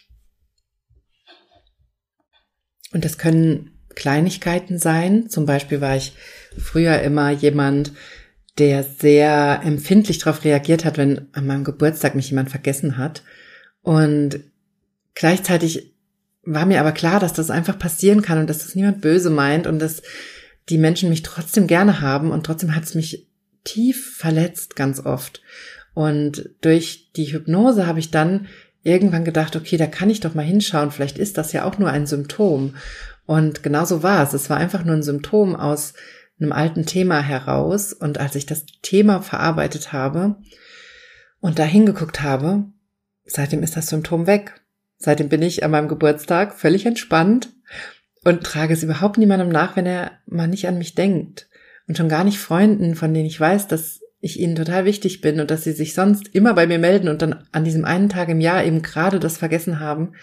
Und 2.91 3.05
das 3.05 3.17
können 3.17 3.71
Kleinigkeiten 3.95 4.77
sein. 4.77 5.29
Zum 5.29 5.45
Beispiel 5.45 5.81
war 5.81 5.95
ich 5.95 6.13
früher 6.57 7.01
immer 7.01 7.31
jemand, 7.31 7.91
der 8.57 8.83
sehr 8.83 9.61
empfindlich 9.63 10.19
darauf 10.19 10.43
reagiert 10.43 10.85
hat, 10.85 10.97
wenn 10.97 11.27
an 11.33 11.45
meinem 11.45 11.63
Geburtstag 11.63 12.15
mich 12.15 12.29
jemand 12.29 12.49
vergessen 12.49 12.97
hat. 12.97 13.23
Und 13.81 14.39
gleichzeitig 15.13 15.93
war 16.43 16.65
mir 16.65 16.79
aber 16.79 16.91
klar, 16.91 17.19
dass 17.19 17.33
das 17.33 17.49
einfach 17.49 17.77
passieren 17.77 18.21
kann 18.21 18.39
und 18.39 18.49
dass 18.49 18.59
das 18.59 18.75
niemand 18.75 19.01
böse 19.01 19.29
meint 19.29 19.67
und 19.67 19.79
dass 19.79 20.03
die 20.69 20.77
Menschen 20.77 21.09
mich 21.09 21.23
trotzdem 21.23 21.67
gerne 21.67 22.01
haben 22.01 22.31
und 22.31 22.45
trotzdem 22.45 22.75
hat 22.75 22.83
es 22.83 22.95
mich 22.95 23.27
tief 23.63 24.15
verletzt 24.15 24.75
ganz 24.75 24.99
oft. 24.99 25.41
Und 25.95 26.49
durch 26.61 27.11
die 27.15 27.31
Hypnose 27.33 27.87
habe 27.87 27.99
ich 27.99 28.11
dann 28.11 28.47
irgendwann 28.83 29.25
gedacht, 29.25 29.55
okay, 29.55 29.77
da 29.77 29.87
kann 29.87 30.11
ich 30.11 30.19
doch 30.19 30.35
mal 30.35 30.45
hinschauen, 30.45 30.91
vielleicht 30.91 31.17
ist 31.17 31.39
das 31.39 31.53
ja 31.53 31.63
auch 31.63 31.79
nur 31.79 31.89
ein 31.89 32.05
Symptom. 32.05 32.75
Und 33.25 33.63
genau 33.63 33.85
so 33.85 34.03
war 34.03 34.21
es. 34.21 34.33
Es 34.33 34.49
war 34.51 34.57
einfach 34.57 34.83
nur 34.83 34.93
ein 34.93 35.03
Symptom 35.03 35.55
aus 35.55 35.93
einem 36.39 36.51
alten 36.51 36.85
Thema 36.85 37.21
heraus. 37.21 37.93
Und 37.93 38.19
als 38.19 38.35
ich 38.35 38.45
das 38.45 38.65
Thema 38.83 39.21
verarbeitet 39.21 39.93
habe 39.93 40.35
und 41.39 41.57
da 41.57 41.63
hingeguckt 41.63 42.21
habe, 42.21 42.65
seitdem 43.25 43.63
ist 43.63 43.75
das 43.75 43.87
Symptom 43.87 44.27
weg. 44.27 44.61
Seitdem 44.97 45.29
bin 45.29 45.41
ich 45.41 45.63
an 45.63 45.71
meinem 45.71 45.87
Geburtstag 45.87 46.53
völlig 46.53 46.85
entspannt 46.85 47.49
und 48.23 48.43
trage 48.43 48.73
es 48.73 48.83
überhaupt 48.83 49.17
niemandem 49.17 49.49
nach, 49.49 49.75
wenn 49.75 49.85
er 49.85 50.11
mal 50.25 50.47
nicht 50.47 50.67
an 50.67 50.77
mich 50.77 50.93
denkt. 50.93 51.47
Und 51.87 51.97
schon 51.97 52.09
gar 52.09 52.23
nicht 52.23 52.39
Freunden, 52.39 52.95
von 52.95 53.13
denen 53.13 53.27
ich 53.27 53.39
weiß, 53.39 53.67
dass 53.67 54.01
ich 54.25 54.39
ihnen 54.39 54.55
total 54.55 54.85
wichtig 54.85 55.21
bin 55.21 55.39
und 55.39 55.51
dass 55.51 55.63
sie 55.63 55.71
sich 55.71 55.93
sonst 55.93 56.33
immer 56.33 56.53
bei 56.53 56.65
mir 56.67 56.79
melden 56.79 57.09
und 57.09 57.21
dann 57.21 57.45
an 57.51 57.63
diesem 57.63 57.85
einen 57.85 58.09
Tag 58.09 58.29
im 58.29 58.41
Jahr 58.41 58.63
eben 58.63 58.81
gerade 58.81 59.19
das 59.19 59.37
vergessen 59.37 59.79
haben. 59.79 60.13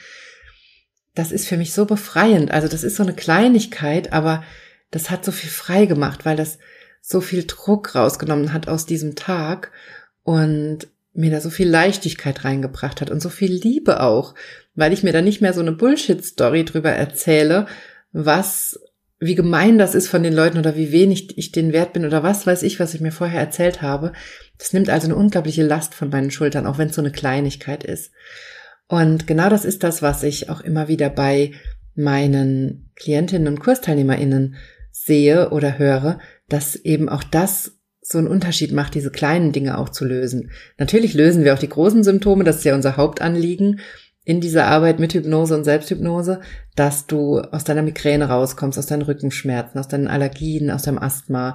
Das 1.14 1.30
ist 1.30 1.46
für 1.46 1.56
mich 1.56 1.72
so 1.72 1.86
befreiend. 1.86 2.50
Also 2.50 2.68
das 2.68 2.82
ist 2.82 2.96
so 2.96 3.02
eine 3.02 3.14
Kleinigkeit, 3.14 4.12
aber 4.12 4.42
das 4.90 5.10
hat 5.10 5.24
so 5.24 5.30
viel 5.30 5.50
frei 5.50 5.86
gemacht, 5.86 6.24
weil 6.24 6.36
das 6.36 6.58
so 7.00 7.20
viel 7.20 7.44
Druck 7.46 7.94
rausgenommen 7.94 8.52
hat 8.52 8.68
aus 8.68 8.86
diesem 8.86 9.14
Tag. 9.14 9.70
Und 10.24 10.88
mir 11.14 11.30
da 11.30 11.40
so 11.40 11.50
viel 11.50 11.68
Leichtigkeit 11.68 12.44
reingebracht 12.44 13.00
hat 13.00 13.10
und 13.10 13.20
so 13.20 13.28
viel 13.28 13.52
Liebe 13.52 14.00
auch, 14.00 14.34
weil 14.74 14.92
ich 14.92 15.02
mir 15.02 15.12
da 15.12 15.20
nicht 15.20 15.40
mehr 15.40 15.52
so 15.52 15.60
eine 15.60 15.72
Bullshit-Story 15.72 16.64
drüber 16.64 16.90
erzähle, 16.90 17.66
was, 18.12 18.80
wie 19.24 19.36
gemein 19.36 19.78
das 19.78 19.94
ist 19.94 20.08
von 20.08 20.24
den 20.24 20.32
Leuten 20.32 20.58
oder 20.58 20.74
wie 20.74 20.90
wenig 20.90 21.38
ich 21.38 21.52
den 21.52 21.72
wert 21.72 21.92
bin 21.92 22.04
oder 22.04 22.24
was 22.24 22.44
weiß 22.44 22.64
ich, 22.64 22.80
was 22.80 22.92
ich 22.92 23.00
mir 23.00 23.12
vorher 23.12 23.38
erzählt 23.38 23.80
habe. 23.80 24.12
Das 24.58 24.72
nimmt 24.72 24.90
also 24.90 25.06
eine 25.06 25.14
unglaubliche 25.14 25.62
Last 25.62 25.94
von 25.94 26.08
meinen 26.10 26.32
Schultern, 26.32 26.66
auch 26.66 26.76
wenn 26.76 26.88
es 26.88 26.96
so 26.96 27.02
eine 27.02 27.12
Kleinigkeit 27.12 27.84
ist. 27.84 28.10
Und 28.88 29.28
genau 29.28 29.48
das 29.48 29.64
ist 29.64 29.84
das, 29.84 30.02
was 30.02 30.24
ich 30.24 30.50
auch 30.50 30.60
immer 30.60 30.88
wieder 30.88 31.08
bei 31.08 31.52
meinen 31.94 32.90
Klientinnen 32.96 33.46
und 33.46 33.60
KursteilnehmerInnen 33.60 34.56
sehe 34.90 35.50
oder 35.50 35.78
höre, 35.78 36.18
dass 36.48 36.74
eben 36.74 37.08
auch 37.08 37.22
das 37.22 37.78
so 38.00 38.18
einen 38.18 38.26
Unterschied 38.26 38.72
macht, 38.72 38.96
diese 38.96 39.12
kleinen 39.12 39.52
Dinge 39.52 39.78
auch 39.78 39.90
zu 39.90 40.04
lösen. 40.04 40.50
Natürlich 40.78 41.14
lösen 41.14 41.44
wir 41.44 41.54
auch 41.54 41.60
die 41.60 41.68
großen 41.68 42.02
Symptome, 42.02 42.42
das 42.42 42.56
ist 42.56 42.64
ja 42.64 42.74
unser 42.74 42.96
Hauptanliegen 42.96 43.78
in 44.24 44.40
dieser 44.40 44.66
Arbeit 44.66 45.00
mit 45.00 45.14
Hypnose 45.14 45.54
und 45.54 45.64
Selbsthypnose, 45.64 46.40
dass 46.76 47.06
du 47.06 47.40
aus 47.40 47.64
deiner 47.64 47.82
Migräne 47.82 48.28
rauskommst, 48.28 48.78
aus 48.78 48.86
deinen 48.86 49.02
Rückenschmerzen, 49.02 49.78
aus 49.78 49.88
deinen 49.88 50.06
Allergien, 50.06 50.70
aus 50.70 50.82
deinem 50.82 50.98
Asthma, 50.98 51.54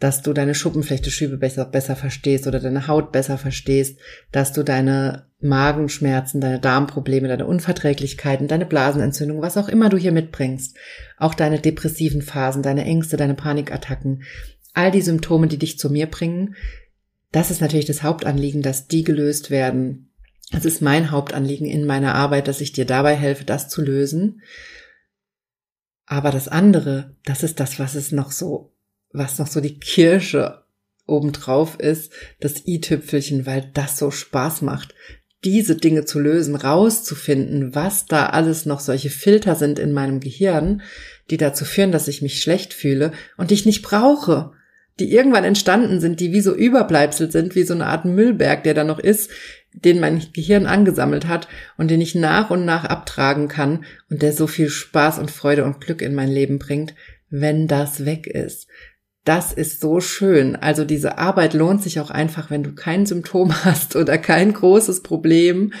dass 0.00 0.22
du 0.22 0.32
deine 0.32 0.54
Schuppenflechteschübe 0.54 1.38
besser, 1.38 1.64
besser 1.64 1.96
verstehst 1.96 2.46
oder 2.46 2.60
deine 2.60 2.86
Haut 2.86 3.10
besser 3.10 3.36
verstehst, 3.36 3.98
dass 4.30 4.52
du 4.52 4.62
deine 4.62 5.26
Magenschmerzen, 5.40 6.40
deine 6.40 6.60
Darmprobleme, 6.60 7.28
deine 7.28 7.46
Unverträglichkeiten, 7.46 8.48
deine 8.48 8.66
Blasenentzündung, 8.66 9.42
was 9.42 9.56
auch 9.56 9.68
immer 9.68 9.88
du 9.88 9.96
hier 9.96 10.12
mitbringst, 10.12 10.76
auch 11.16 11.34
deine 11.34 11.58
depressiven 11.60 12.22
Phasen, 12.22 12.62
deine 12.62 12.84
Ängste, 12.84 13.16
deine 13.16 13.34
Panikattacken, 13.34 14.22
all 14.72 14.90
die 14.90 15.02
Symptome, 15.02 15.48
die 15.48 15.58
dich 15.58 15.78
zu 15.78 15.90
mir 15.90 16.06
bringen, 16.06 16.54
das 17.32 17.50
ist 17.50 17.60
natürlich 17.60 17.86
das 17.86 18.02
Hauptanliegen, 18.02 18.62
dass 18.62 18.88
die 18.88 19.04
gelöst 19.04 19.50
werden. 19.50 20.07
Es 20.52 20.64
ist 20.64 20.80
mein 20.80 21.10
Hauptanliegen 21.10 21.66
in 21.66 21.84
meiner 21.86 22.14
Arbeit, 22.14 22.48
dass 22.48 22.60
ich 22.60 22.72
dir 22.72 22.86
dabei 22.86 23.14
helfe, 23.14 23.44
das 23.44 23.68
zu 23.68 23.82
lösen. 23.82 24.42
Aber 26.06 26.30
das 26.30 26.48
andere, 26.48 27.16
das 27.24 27.42
ist 27.42 27.60
das, 27.60 27.78
was 27.78 27.94
es 27.94 28.12
noch 28.12 28.32
so 28.32 28.72
was 29.12 29.38
noch 29.38 29.46
so 29.46 29.60
die 29.60 29.78
Kirsche 29.78 30.62
obendrauf 31.06 31.78
ist, 31.80 32.12
das 32.40 32.66
i-Tüpfelchen, 32.66 33.46
weil 33.46 33.70
das 33.72 33.96
so 33.96 34.10
Spaß 34.10 34.62
macht, 34.62 34.94
diese 35.44 35.76
Dinge 35.76 36.04
zu 36.04 36.18
lösen, 36.18 36.56
rauszufinden, 36.56 37.74
was 37.74 38.06
da 38.06 38.26
alles 38.26 38.66
noch 38.66 38.80
solche 38.80 39.08
Filter 39.08 39.54
sind 39.54 39.78
in 39.78 39.92
meinem 39.92 40.20
Gehirn, 40.20 40.82
die 41.30 41.36
dazu 41.36 41.64
führen, 41.64 41.92
dass 41.92 42.08
ich 42.08 42.22
mich 42.22 42.42
schlecht 42.42 42.74
fühle 42.74 43.12
und 43.36 43.52
ich 43.52 43.64
nicht 43.64 43.82
brauche, 43.82 44.52
die 44.98 45.12
irgendwann 45.12 45.44
entstanden 45.44 46.00
sind, 46.00 46.18
die 46.18 46.32
wie 46.32 46.40
so 46.40 46.54
Überbleibsel 46.54 47.30
sind, 47.30 47.54
wie 47.54 47.62
so 47.62 47.72
eine 47.72 47.86
Art 47.86 48.04
Müllberg, 48.04 48.64
der 48.64 48.74
da 48.74 48.82
noch 48.82 48.98
ist, 48.98 49.30
den 49.72 50.00
mein 50.00 50.22
Gehirn 50.32 50.66
angesammelt 50.66 51.26
hat 51.26 51.48
und 51.76 51.90
den 51.90 52.00
ich 52.00 52.14
nach 52.14 52.50
und 52.50 52.64
nach 52.64 52.84
abtragen 52.84 53.48
kann 53.48 53.84
und 54.10 54.22
der 54.22 54.32
so 54.32 54.46
viel 54.46 54.70
Spaß 54.70 55.18
und 55.18 55.30
Freude 55.30 55.64
und 55.64 55.80
Glück 55.80 56.02
in 56.02 56.14
mein 56.14 56.30
Leben 56.30 56.58
bringt, 56.58 56.94
wenn 57.30 57.68
das 57.68 58.04
weg 58.04 58.26
ist 58.26 58.68
das 59.28 59.52
ist 59.52 59.82
so 59.82 60.00
schön. 60.00 60.56
Also 60.56 60.86
diese 60.86 61.18
Arbeit 61.18 61.52
lohnt 61.52 61.82
sich 61.82 62.00
auch 62.00 62.10
einfach, 62.10 62.50
wenn 62.50 62.62
du 62.62 62.74
kein 62.74 63.04
Symptom 63.04 63.52
hast 63.64 63.94
oder 63.94 64.16
kein 64.16 64.54
großes 64.54 65.02
Problem, 65.02 65.74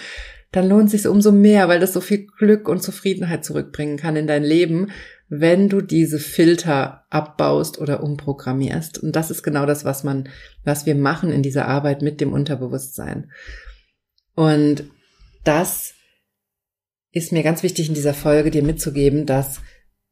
dann 0.52 0.68
lohnt 0.68 0.90
sich 0.90 1.06
umso 1.06 1.32
mehr, 1.32 1.66
weil 1.68 1.80
das 1.80 1.94
so 1.94 2.00
viel 2.02 2.26
Glück 2.26 2.68
und 2.68 2.82
Zufriedenheit 2.82 3.44
zurückbringen 3.46 3.96
kann 3.96 4.16
in 4.16 4.26
dein 4.26 4.44
Leben, 4.44 4.88
wenn 5.30 5.68
du 5.70 5.80
diese 5.80 6.18
Filter 6.18 7.04
abbaust 7.08 7.78
oder 7.78 8.02
umprogrammierst. 8.02 8.98
Und 8.98 9.16
das 9.16 9.30
ist 9.30 9.42
genau 9.42 9.64
das, 9.64 9.84
was 9.84 10.04
man, 10.04 10.28
was 10.64 10.84
wir 10.84 10.94
machen 10.94 11.30
in 11.32 11.42
dieser 11.42 11.68
Arbeit 11.68 12.02
mit 12.02 12.20
dem 12.20 12.34
Unterbewusstsein. 12.34 13.30
Und 14.38 14.84
das 15.42 15.94
ist 17.10 17.32
mir 17.32 17.42
ganz 17.42 17.64
wichtig 17.64 17.88
in 17.88 17.94
dieser 17.94 18.14
Folge 18.14 18.52
dir 18.52 18.62
mitzugeben, 18.62 19.26
dass 19.26 19.60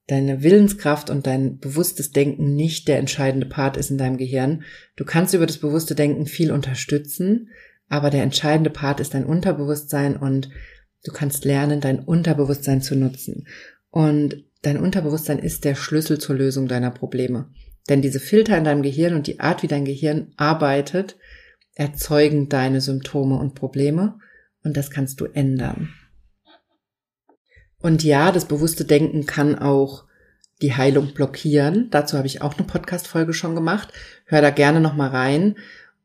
deine 0.08 0.42
Willenskraft 0.42 1.10
und 1.10 1.28
dein 1.28 1.58
bewusstes 1.60 2.10
Denken 2.10 2.56
nicht 2.56 2.88
der 2.88 2.98
entscheidende 2.98 3.46
Part 3.46 3.76
ist 3.76 3.92
in 3.92 3.98
deinem 3.98 4.16
Gehirn. 4.16 4.64
Du 4.96 5.04
kannst 5.04 5.32
über 5.32 5.46
das 5.46 5.58
bewusste 5.58 5.94
Denken 5.94 6.26
viel 6.26 6.50
unterstützen, 6.50 7.50
aber 7.88 8.10
der 8.10 8.24
entscheidende 8.24 8.70
Part 8.70 8.98
ist 8.98 9.14
dein 9.14 9.24
Unterbewusstsein 9.24 10.16
und 10.16 10.50
du 11.04 11.12
kannst 11.12 11.44
lernen, 11.44 11.80
dein 11.80 12.00
Unterbewusstsein 12.00 12.82
zu 12.82 12.96
nutzen. 12.96 13.46
Und 13.90 14.44
dein 14.62 14.80
Unterbewusstsein 14.80 15.38
ist 15.38 15.64
der 15.64 15.76
Schlüssel 15.76 16.18
zur 16.18 16.34
Lösung 16.34 16.66
deiner 16.66 16.90
Probleme. 16.90 17.50
Denn 17.88 18.02
diese 18.02 18.18
Filter 18.18 18.58
in 18.58 18.64
deinem 18.64 18.82
Gehirn 18.82 19.14
und 19.14 19.28
die 19.28 19.38
Art, 19.38 19.62
wie 19.62 19.68
dein 19.68 19.84
Gehirn 19.84 20.32
arbeitet, 20.36 21.16
erzeugen 21.76 22.48
deine 22.48 22.80
Symptome 22.80 23.36
und 23.36 23.54
Probleme 23.54 24.18
und 24.64 24.76
das 24.76 24.90
kannst 24.90 25.20
du 25.20 25.26
ändern. 25.26 25.94
Und 27.78 28.02
ja, 28.02 28.32
das 28.32 28.46
bewusste 28.46 28.84
Denken 28.84 29.26
kann 29.26 29.56
auch 29.56 30.06
die 30.62 30.74
Heilung 30.74 31.12
blockieren. 31.12 31.88
Dazu 31.90 32.16
habe 32.16 32.26
ich 32.26 32.42
auch 32.42 32.56
eine 32.56 32.66
Podcast-Folge 32.66 33.34
schon 33.34 33.54
gemacht. 33.54 33.92
Hör 34.24 34.40
da 34.40 34.50
gerne 34.50 34.80
nochmal 34.80 35.10
rein 35.10 35.56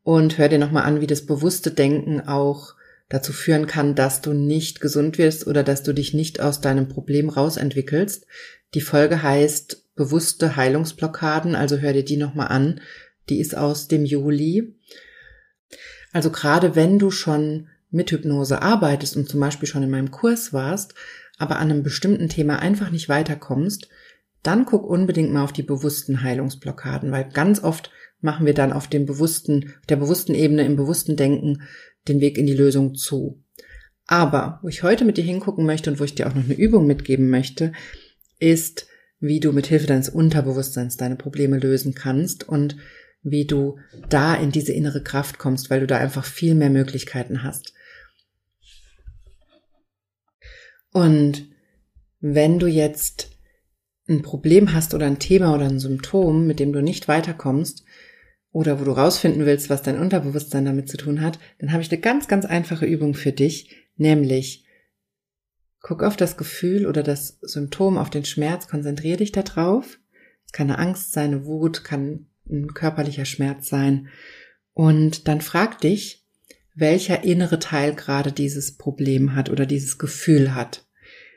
und 0.04 0.38
hör 0.38 0.48
dir 0.48 0.58
nochmal 0.58 0.84
an, 0.84 1.00
wie 1.00 1.06
das 1.06 1.26
bewusste 1.26 1.70
Denken 1.70 2.20
auch 2.20 2.74
dazu 3.08 3.32
führen 3.32 3.66
kann, 3.66 3.94
dass 3.94 4.20
du 4.20 4.32
nicht 4.32 4.80
gesund 4.80 5.18
wirst 5.18 5.46
oder 5.46 5.62
dass 5.62 5.82
du 5.82 5.92
dich 5.92 6.12
nicht 6.12 6.40
aus 6.40 6.60
deinem 6.60 6.88
Problem 6.88 7.30
rausentwickelst. 7.30 8.26
Die 8.74 8.80
Folge 8.80 9.22
heißt 9.22 9.94
bewusste 9.94 10.56
Heilungsblockaden, 10.56 11.54
also 11.54 11.78
hör 11.78 11.92
dir 11.94 12.04
die 12.04 12.16
nochmal 12.16 12.48
an. 12.48 12.80
Die 13.28 13.40
ist 13.40 13.56
aus 13.56 13.88
dem 13.88 14.04
Juli. 14.04 14.74
Also 16.12 16.30
gerade 16.30 16.74
wenn 16.74 16.98
du 16.98 17.10
schon 17.10 17.68
mit 17.90 18.10
Hypnose 18.10 18.62
arbeitest 18.62 19.16
und 19.16 19.28
zum 19.28 19.40
Beispiel 19.40 19.68
schon 19.68 19.82
in 19.82 19.90
meinem 19.90 20.10
Kurs 20.10 20.52
warst, 20.52 20.94
aber 21.38 21.58
an 21.58 21.70
einem 21.70 21.82
bestimmten 21.82 22.28
Thema 22.28 22.58
einfach 22.58 22.90
nicht 22.90 23.08
weiterkommst, 23.08 23.88
dann 24.42 24.64
guck 24.64 24.84
unbedingt 24.84 25.32
mal 25.32 25.44
auf 25.44 25.52
die 25.52 25.62
bewussten 25.62 26.22
Heilungsblockaden, 26.22 27.12
weil 27.12 27.28
ganz 27.28 27.62
oft 27.62 27.90
machen 28.20 28.46
wir 28.46 28.54
dann 28.54 28.72
auf 28.72 28.88
dem 28.88 29.06
bewussten, 29.06 29.74
der 29.88 29.96
bewussten 29.96 30.34
Ebene, 30.34 30.64
im 30.64 30.76
bewussten 30.76 31.16
Denken 31.16 31.62
den 32.08 32.20
Weg 32.20 32.38
in 32.38 32.46
die 32.46 32.54
Lösung 32.54 32.94
zu. 32.94 33.42
Aber 34.06 34.58
wo 34.62 34.68
ich 34.68 34.82
heute 34.82 35.04
mit 35.04 35.16
dir 35.16 35.24
hingucken 35.24 35.64
möchte 35.64 35.90
und 35.90 36.00
wo 36.00 36.04
ich 36.04 36.14
dir 36.14 36.28
auch 36.28 36.34
noch 36.34 36.44
eine 36.44 36.54
Übung 36.54 36.86
mitgeben 36.86 37.30
möchte, 37.30 37.72
ist, 38.38 38.86
wie 39.20 39.40
du 39.40 39.52
mit 39.52 39.66
Hilfe 39.66 39.86
deines 39.86 40.08
Unterbewusstseins 40.08 40.96
deine 40.96 41.16
Probleme 41.16 41.58
lösen 41.58 41.94
kannst 41.94 42.48
und 42.48 42.76
wie 43.22 43.46
du 43.46 43.78
da 44.08 44.34
in 44.34 44.50
diese 44.50 44.72
innere 44.72 45.02
Kraft 45.02 45.38
kommst, 45.38 45.70
weil 45.70 45.80
du 45.80 45.86
da 45.86 45.98
einfach 45.98 46.24
viel 46.24 46.54
mehr 46.54 46.70
Möglichkeiten 46.70 47.42
hast. 47.42 47.72
Und 50.92 51.48
wenn 52.20 52.58
du 52.58 52.66
jetzt 52.66 53.30
ein 54.08 54.22
Problem 54.22 54.72
hast 54.72 54.94
oder 54.94 55.06
ein 55.06 55.18
Thema 55.18 55.54
oder 55.54 55.66
ein 55.66 55.78
Symptom, 55.78 56.46
mit 56.46 56.60
dem 56.60 56.72
du 56.72 56.82
nicht 56.82 57.08
weiterkommst 57.08 57.84
oder 58.50 58.80
wo 58.80 58.84
du 58.84 58.92
rausfinden 58.92 59.46
willst, 59.46 59.70
was 59.70 59.82
dein 59.82 59.98
Unterbewusstsein 59.98 60.64
damit 60.64 60.88
zu 60.88 60.96
tun 60.96 61.20
hat, 61.20 61.38
dann 61.58 61.72
habe 61.72 61.82
ich 61.82 61.90
eine 61.90 62.00
ganz, 62.00 62.28
ganz 62.28 62.44
einfache 62.44 62.84
Übung 62.84 63.14
für 63.14 63.32
dich, 63.32 63.74
nämlich 63.96 64.66
guck 65.80 66.02
auf 66.02 66.16
das 66.16 66.36
Gefühl 66.36 66.86
oder 66.86 67.02
das 67.02 67.38
Symptom, 67.40 67.96
auf 67.96 68.10
den 68.10 68.24
Schmerz, 68.24 68.68
konzentriere 68.68 69.18
dich 69.18 69.32
darauf. 69.32 69.98
Es 70.46 70.52
kann 70.52 70.70
eine 70.70 70.78
Angst 70.78 71.12
sein, 71.12 71.32
eine 71.32 71.46
Wut, 71.46 71.84
kann 71.84 72.26
ein 72.50 72.74
körperlicher 72.74 73.24
Schmerz 73.24 73.68
sein. 73.68 74.08
Und 74.74 75.28
dann 75.28 75.40
frag 75.40 75.80
dich, 75.80 76.24
welcher 76.74 77.24
innere 77.24 77.58
Teil 77.58 77.94
gerade 77.94 78.32
dieses 78.32 78.76
Problem 78.76 79.34
hat 79.34 79.50
oder 79.50 79.66
dieses 79.66 79.98
Gefühl 79.98 80.54
hat. 80.54 80.86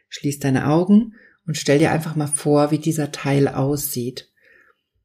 Schließ 0.10 0.39
deine 0.39 0.68
Augen 0.68 1.13
und 1.46 1.58
stell 1.58 1.80
dir 1.80 1.91
einfach 1.91 2.15
mal 2.15 2.28
vor, 2.28 2.72
wie 2.72 2.80
dieser 2.80 3.12
Teil 3.12 3.48
aussieht. 3.48 4.32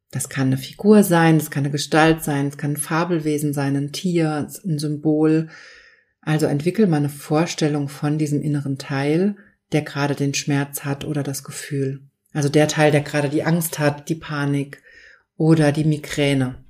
Das 0.09 0.29
kann 0.29 0.47
eine 0.47 0.57
Figur 0.57 1.03
sein, 1.03 1.37
das 1.37 1.51
kann 1.51 1.63
eine 1.63 1.71
Gestalt 1.71 2.23
sein, 2.23 2.47
es 2.47 2.57
kann 2.57 2.71
ein 2.71 2.77
Fabelwesen 2.77 3.53
sein, 3.53 3.75
ein 3.75 3.91
Tier, 3.91 4.47
ein 4.65 4.79
Symbol. 4.79 5.49
Also 6.21 6.45
entwickel 6.45 6.87
mal 6.87 6.97
eine 6.97 7.09
Vorstellung 7.09 7.89
von 7.89 8.17
diesem 8.17 8.41
inneren 8.41 8.77
Teil, 8.77 9.35
der 9.71 9.81
gerade 9.81 10.15
den 10.15 10.33
Schmerz 10.33 10.83
hat 10.83 11.05
oder 11.05 11.23
das 11.23 11.43
Gefühl. 11.43 12.01
Also 12.33 12.49
der 12.49 12.67
Teil, 12.67 12.91
der 12.91 13.01
gerade 13.01 13.29
die 13.29 13.43
Angst 13.43 13.79
hat, 13.79 14.09
die 14.09 14.15
Panik 14.15 14.81
oder 15.41 15.71
die 15.71 15.85
Migräne. 15.85 16.63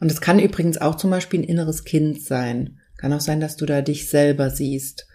Und 0.00 0.10
es 0.10 0.20
kann 0.20 0.40
übrigens 0.40 0.78
auch 0.78 0.96
zum 0.96 1.10
Beispiel 1.10 1.38
ein 1.38 1.44
inneres 1.44 1.84
Kind 1.84 2.20
sein. 2.20 2.80
Kann 2.96 3.12
auch 3.12 3.20
sein, 3.20 3.38
dass 3.38 3.56
du 3.56 3.66
da 3.66 3.82
dich 3.82 4.08
selber 4.08 4.50
siehst. 4.50 5.06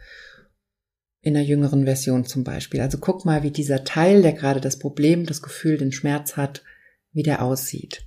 In 1.19 1.35
einer 1.35 1.45
jüngeren 1.45 1.83
Version 1.83 2.23
zum 2.23 2.45
Beispiel. 2.45 2.79
Also 2.79 2.99
guck 2.99 3.25
mal, 3.25 3.43
wie 3.43 3.51
dieser 3.51 3.83
Teil, 3.83 4.21
der 4.21 4.31
gerade 4.31 4.61
das 4.61 4.79
Problem, 4.79 5.25
das 5.25 5.41
Gefühl, 5.41 5.77
den 5.77 5.91
Schmerz 5.91 6.37
hat, 6.37 6.63
wie 7.11 7.23
der 7.23 7.41
aussieht. 7.41 8.05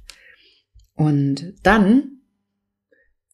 Und 0.95 1.53
dann 1.63 2.23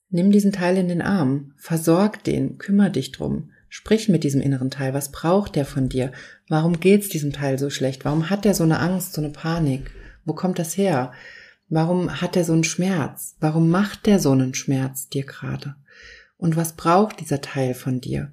nimm 0.09 0.33
diesen 0.33 0.51
Teil 0.51 0.77
in 0.77 0.89
den 0.89 1.03
Arm, 1.03 1.53
versorg 1.57 2.25
den, 2.25 2.59
kümmere 2.59 2.91
dich 2.91 3.13
drum, 3.13 3.53
sprich 3.69 4.09
mit 4.09 4.25
diesem 4.25 4.41
inneren 4.41 4.71
Teil. 4.71 4.93
Was 4.93 5.13
braucht 5.13 5.55
der 5.55 5.67
von 5.67 5.89
dir? 5.89 6.11
Warum 6.49 6.81
geht's 6.81 7.09
diesem 7.09 7.33
Teil 7.33 7.61
so 7.61 7.71
schlecht? 7.71 8.05
Warum 8.05 8.29
hat 8.29 8.45
der 8.45 8.55
so 8.55 8.65
eine 8.65 8.81
Angst, 8.81 9.13
so 9.13 9.21
eine 9.23 9.31
Panik? 9.31 9.93
Wo 10.25 10.35
kommt 10.35 10.59
das 10.59 10.77
her? 10.77 11.13
Warum 11.69 12.21
hat 12.21 12.37
er 12.37 12.45
so 12.45 12.53
einen 12.53 12.65
Schmerz? 12.65 13.37
Warum 13.41 13.71
macht 13.71 14.07
der 14.07 14.19
so 14.19 14.31
einen 14.31 14.55
Schmerz 14.55 15.09
dir 15.09 15.25
gerade? 15.25 15.77
Und 16.37 16.57
was 16.57 16.75
braucht 16.75 17.21
dieser 17.21 17.41
Teil 17.41 17.75
von 17.75 18.01
dir? 18.01 18.33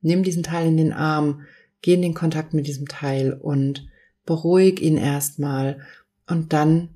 Nimm 0.00 0.22
diesen 0.24 0.42
Teil 0.42 0.68
in 0.68 0.76
den 0.76 0.92
Arm, 0.92 1.46
geh 1.80 1.94
in 1.94 2.02
den 2.02 2.14
Kontakt 2.14 2.54
mit 2.54 2.66
diesem 2.66 2.88
Teil 2.88 3.32
und 3.32 3.88
beruhig 4.24 4.80
ihn 4.80 4.96
erstmal 4.96 5.80
und 6.26 6.52
dann 6.52 6.90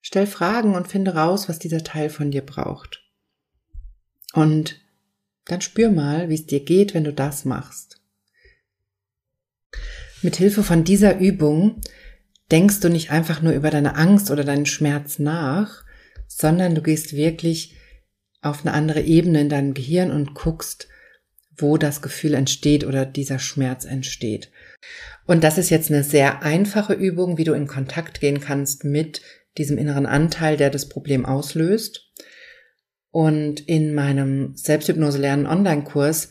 stell 0.00 0.26
Fragen 0.26 0.74
und 0.74 0.88
finde 0.88 1.14
raus, 1.14 1.48
was 1.48 1.58
dieser 1.58 1.84
Teil 1.84 2.10
von 2.10 2.30
dir 2.30 2.42
braucht. 2.42 3.02
Und 4.34 4.80
dann 5.46 5.60
spür 5.60 5.90
mal, 5.90 6.28
wie 6.28 6.34
es 6.34 6.46
dir 6.46 6.60
geht, 6.60 6.94
wenn 6.94 7.04
du 7.04 7.12
das 7.12 7.44
machst. 7.44 8.00
Mit 10.22 10.36
Hilfe 10.36 10.62
von 10.62 10.84
dieser 10.84 11.18
Übung 11.18 11.80
denkst 12.52 12.80
du 12.80 12.90
nicht 12.90 13.10
einfach 13.10 13.42
nur 13.42 13.52
über 13.54 13.70
deine 13.70 13.96
Angst 13.96 14.30
oder 14.30 14.44
deinen 14.44 14.66
Schmerz 14.66 15.18
nach, 15.18 15.84
sondern 16.28 16.74
du 16.74 16.82
gehst 16.82 17.16
wirklich 17.16 17.76
auf 18.42 18.64
eine 18.64 18.74
andere 18.74 19.00
Ebene 19.00 19.40
in 19.40 19.48
deinem 19.48 19.74
Gehirn 19.74 20.10
und 20.10 20.34
guckst, 20.34 20.88
wo 21.56 21.76
das 21.78 22.02
Gefühl 22.02 22.34
entsteht 22.34 22.84
oder 22.84 23.06
dieser 23.06 23.38
Schmerz 23.38 23.84
entsteht. 23.84 24.50
Und 25.26 25.44
das 25.44 25.58
ist 25.58 25.70
jetzt 25.70 25.90
eine 25.90 26.04
sehr 26.04 26.42
einfache 26.42 26.94
Übung, 26.94 27.38
wie 27.38 27.44
du 27.44 27.52
in 27.52 27.66
Kontakt 27.66 28.20
gehen 28.20 28.40
kannst 28.40 28.84
mit 28.84 29.22
diesem 29.58 29.78
inneren 29.78 30.06
Anteil, 30.06 30.56
der 30.56 30.70
das 30.70 30.88
Problem 30.88 31.24
auslöst. 31.24 32.10
Und 33.10 33.60
in 33.60 33.94
meinem 33.94 34.56
Selbsthypnose 34.56 35.18
lernen 35.18 35.46
Online-Kurs 35.46 36.30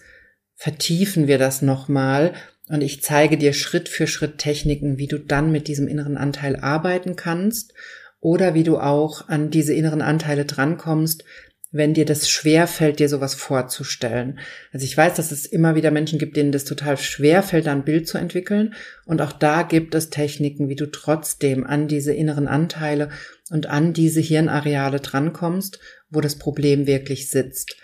vertiefen 0.56 1.28
wir 1.28 1.38
das 1.38 1.62
nochmal 1.62 2.34
und 2.72 2.82
ich 2.82 3.02
zeige 3.02 3.38
dir 3.38 3.52
Schritt 3.52 3.90
für 3.90 4.08
Schritt 4.08 4.38
Techniken, 4.38 4.98
wie 4.98 5.08
du 5.08 5.20
dann 5.20 5.52
mit 5.52 5.68
diesem 5.68 5.90
inneren 5.90 6.16
Anteil 6.16 6.56
arbeiten 6.56 7.18
kannst 7.18 7.74
oder 8.22 8.54
wie 8.54 8.64
du 8.64 8.78
auch 8.78 9.28
an 9.28 9.52
diese 9.52 9.74
inneren 9.74 10.02
Anteile 10.02 10.46
drankommst, 10.46 11.26
wenn 11.74 11.94
dir 11.94 12.06
das 12.06 12.30
schwer 12.30 12.68
fällt, 12.68 13.00
dir 13.00 13.10
sowas 13.10 13.36
vorzustellen. 13.36 14.40
Also 14.72 14.86
ich 14.86 14.96
weiß, 14.96 15.16
dass 15.16 15.34
es 15.34 15.46
immer 15.46 15.76
wieder 15.76 15.92
Menschen 15.92 16.18
gibt, 16.18 16.38
denen 16.38 16.54
das 16.54 16.64
total 16.64 16.96
schwer 16.96 17.44
fällt, 17.44 17.68
ein 17.68 17.84
Bild 17.84 18.08
zu 18.08 18.18
entwickeln. 18.18 18.74
Und 19.06 19.22
auch 19.22 19.34
da 19.34 19.64
gibt 19.64 19.94
es 19.94 20.10
Techniken, 20.10 20.70
wie 20.70 20.76
du 20.78 20.86
trotzdem 20.86 21.66
an 21.66 21.90
diese 21.90 22.14
inneren 22.14 22.48
Anteile 22.48 23.10
und 23.50 23.68
an 23.68 23.92
diese 23.92 24.22
Hirnareale 24.22 25.02
drankommst, 25.02 25.80
wo 26.10 26.22
das 26.22 26.38
Problem 26.38 26.88
wirklich 26.88 27.30
sitzt. 27.30 27.76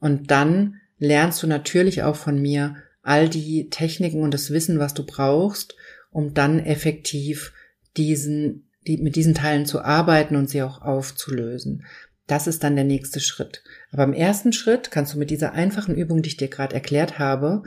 Und 0.00 0.30
dann 0.30 0.80
lernst 0.98 1.42
du 1.42 1.46
natürlich 1.46 2.02
auch 2.02 2.16
von 2.16 2.40
mir 2.42 2.76
all 3.04 3.28
die 3.28 3.68
Techniken 3.68 4.22
und 4.22 4.34
das 4.34 4.50
Wissen, 4.50 4.78
was 4.78 4.94
du 4.94 5.04
brauchst, 5.04 5.76
um 6.10 6.34
dann 6.34 6.58
effektiv 6.58 7.52
diesen, 7.96 8.70
die, 8.86 8.96
mit 8.96 9.14
diesen 9.14 9.34
Teilen 9.34 9.66
zu 9.66 9.82
arbeiten 9.82 10.36
und 10.36 10.48
sie 10.48 10.62
auch 10.62 10.82
aufzulösen. 10.82 11.84
Das 12.26 12.46
ist 12.46 12.64
dann 12.64 12.74
der 12.74 12.84
nächste 12.84 13.20
Schritt. 13.20 13.62
Aber 13.92 14.04
im 14.04 14.14
ersten 14.14 14.52
Schritt 14.52 14.90
kannst 14.90 15.14
du 15.14 15.18
mit 15.18 15.30
dieser 15.30 15.52
einfachen 15.52 15.94
Übung, 15.94 16.22
die 16.22 16.30
ich 16.30 16.36
dir 16.38 16.48
gerade 16.48 16.74
erklärt 16.74 17.18
habe, 17.18 17.62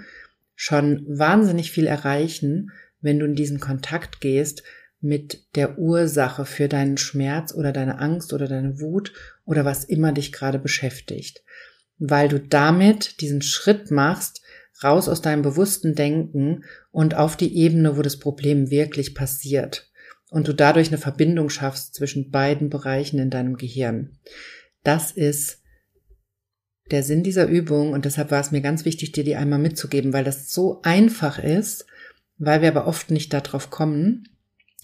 schon 0.56 1.06
wahnsinnig 1.08 1.72
viel 1.72 1.86
erreichen, 1.86 2.72
wenn 3.00 3.20
du 3.20 3.26
in 3.26 3.36
diesen 3.36 3.60
Kontakt 3.60 4.20
gehst 4.20 4.64
mit 5.00 5.56
der 5.56 5.78
Ursache 5.78 6.46
für 6.46 6.68
deinen 6.68 6.98
Schmerz 6.98 7.54
oder 7.54 7.72
deine 7.72 8.00
Angst 8.00 8.34
oder 8.34 8.48
deine 8.48 8.80
Wut 8.80 9.14
oder 9.46 9.64
was 9.64 9.84
immer 9.84 10.12
dich 10.12 10.32
gerade 10.32 10.58
beschäftigt. 10.58 11.44
Weil 12.00 12.28
du 12.28 12.40
damit 12.40 13.22
diesen 13.22 13.44
Schritt 13.44 13.92
machst, 13.92 14.42
raus 14.84 15.10
aus 15.10 15.22
deinem 15.22 15.42
bewussten 15.42 15.96
Denken 15.96 16.64
und 16.92 17.16
auf 17.16 17.36
die 17.36 17.58
Ebene, 17.58 17.98
wo 17.98 18.02
das 18.02 18.20
Problem 18.20 18.70
wirklich 18.70 19.16
passiert 19.16 19.92
und 20.30 20.48
du 20.48 20.54
dadurch 20.54 20.90
eine 20.90 20.98
Verbindung 20.98 21.50
schaffst 21.50 21.96
zwischen 21.96 22.32
beiden 22.32 22.70
Bereichen 22.70 23.20
in 23.20 23.30
deinem 23.30 23.58
Gehirn. 23.58 24.18
Das 24.84 25.12
ist 25.12 25.62
der 26.92 27.04
Sinn 27.04 27.24
dieser 27.24 27.48
Übung 27.48 27.92
und 27.92 28.06
deshalb 28.06 28.32
war 28.32 28.40
es 28.40 28.52
mir 28.52 28.62
ganz 28.62 28.86
wichtig, 28.86 29.12
dir 29.12 29.24
die 29.24 29.36
einmal 29.36 29.60
mitzugeben, 29.60 30.14
weil 30.14 30.24
das 30.24 30.52
so 30.52 30.82
einfach 30.84 31.40
ist, 31.40 31.86
weil 32.38 32.62
wir 32.62 32.70
aber 32.70 32.88
oft 32.88 33.12
nicht 33.12 33.34
darauf 33.34 33.70
kommen 33.70 34.28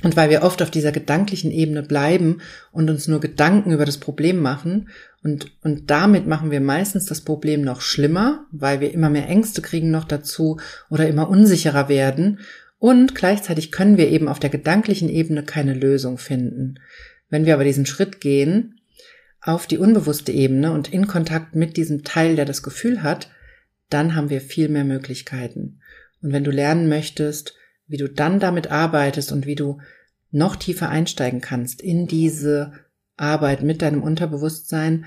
und 0.04 0.16
weil 0.16 0.30
wir 0.30 0.44
oft 0.44 0.62
auf 0.62 0.70
dieser 0.70 0.92
gedanklichen 0.92 1.50
Ebene 1.50 1.82
bleiben 1.82 2.42
und 2.72 2.90
uns 2.90 3.08
nur 3.08 3.20
Gedanken 3.20 3.72
über 3.72 3.86
das 3.86 3.98
Problem 3.98 4.42
machen 4.42 4.90
und, 5.24 5.52
und 5.64 5.90
damit 5.90 6.28
machen 6.28 6.52
wir 6.52 6.62
meistens 6.62 7.06
das 7.06 7.22
Problem 7.22 7.62
noch 7.62 7.82
schlimmer, 7.82 8.46
weil 8.52 8.82
wir 8.82 8.94
immer 8.94 9.10
mehr 9.10 9.28
Ängste 9.30 9.62
kriegen 9.62 9.90
noch 9.90 10.04
dazu 10.04 10.60
oder 10.90 11.08
immer 11.08 11.30
unsicherer 11.30 11.90
werden 11.90 12.40
und 12.78 13.16
gleichzeitig 13.16 13.72
können 13.72 13.98
wir 13.98 14.10
eben 14.10 14.28
auf 14.28 14.40
der 14.40 14.50
gedanklichen 14.50 15.10
Ebene 15.10 15.44
keine 15.44 15.74
Lösung 15.74 16.18
finden. 16.18 16.76
Wenn 17.30 17.46
wir 17.46 17.54
aber 17.54 17.64
diesen 17.64 17.86
Schritt 17.86 18.20
gehen 18.20 18.82
auf 19.42 19.68
die 19.68 19.78
unbewusste 19.78 20.32
Ebene 20.32 20.74
und 20.74 20.94
in 20.94 21.08
Kontakt 21.08 21.56
mit 21.56 21.78
diesem 21.78 22.04
Teil, 22.04 22.36
der 22.36 22.46
das 22.46 22.62
Gefühl 22.62 23.02
hat, 23.02 23.30
dann 23.90 24.16
haben 24.16 24.30
wir 24.30 24.42
viel 24.42 24.70
mehr 24.70 24.84
Möglichkeiten. 24.84 25.80
Und 26.22 26.34
wenn 26.34 26.44
du 26.44 26.52
lernen 26.52 26.90
möchtest, 26.90 27.56
wie 27.88 27.98
du 27.98 28.08
dann 28.08 28.40
damit 28.40 28.72
arbeitest 28.72 29.32
und 29.32 29.46
wie 29.46 29.56
du 29.56 29.80
noch 30.32 30.56
tiefer 30.56 30.90
einsteigen 30.90 31.42
kannst 31.42 31.82
in 31.82 32.08
diese 32.08 32.74
Arbeit 33.18 33.62
mit 33.62 33.82
deinem 33.82 34.02
Unterbewusstsein, 34.02 35.06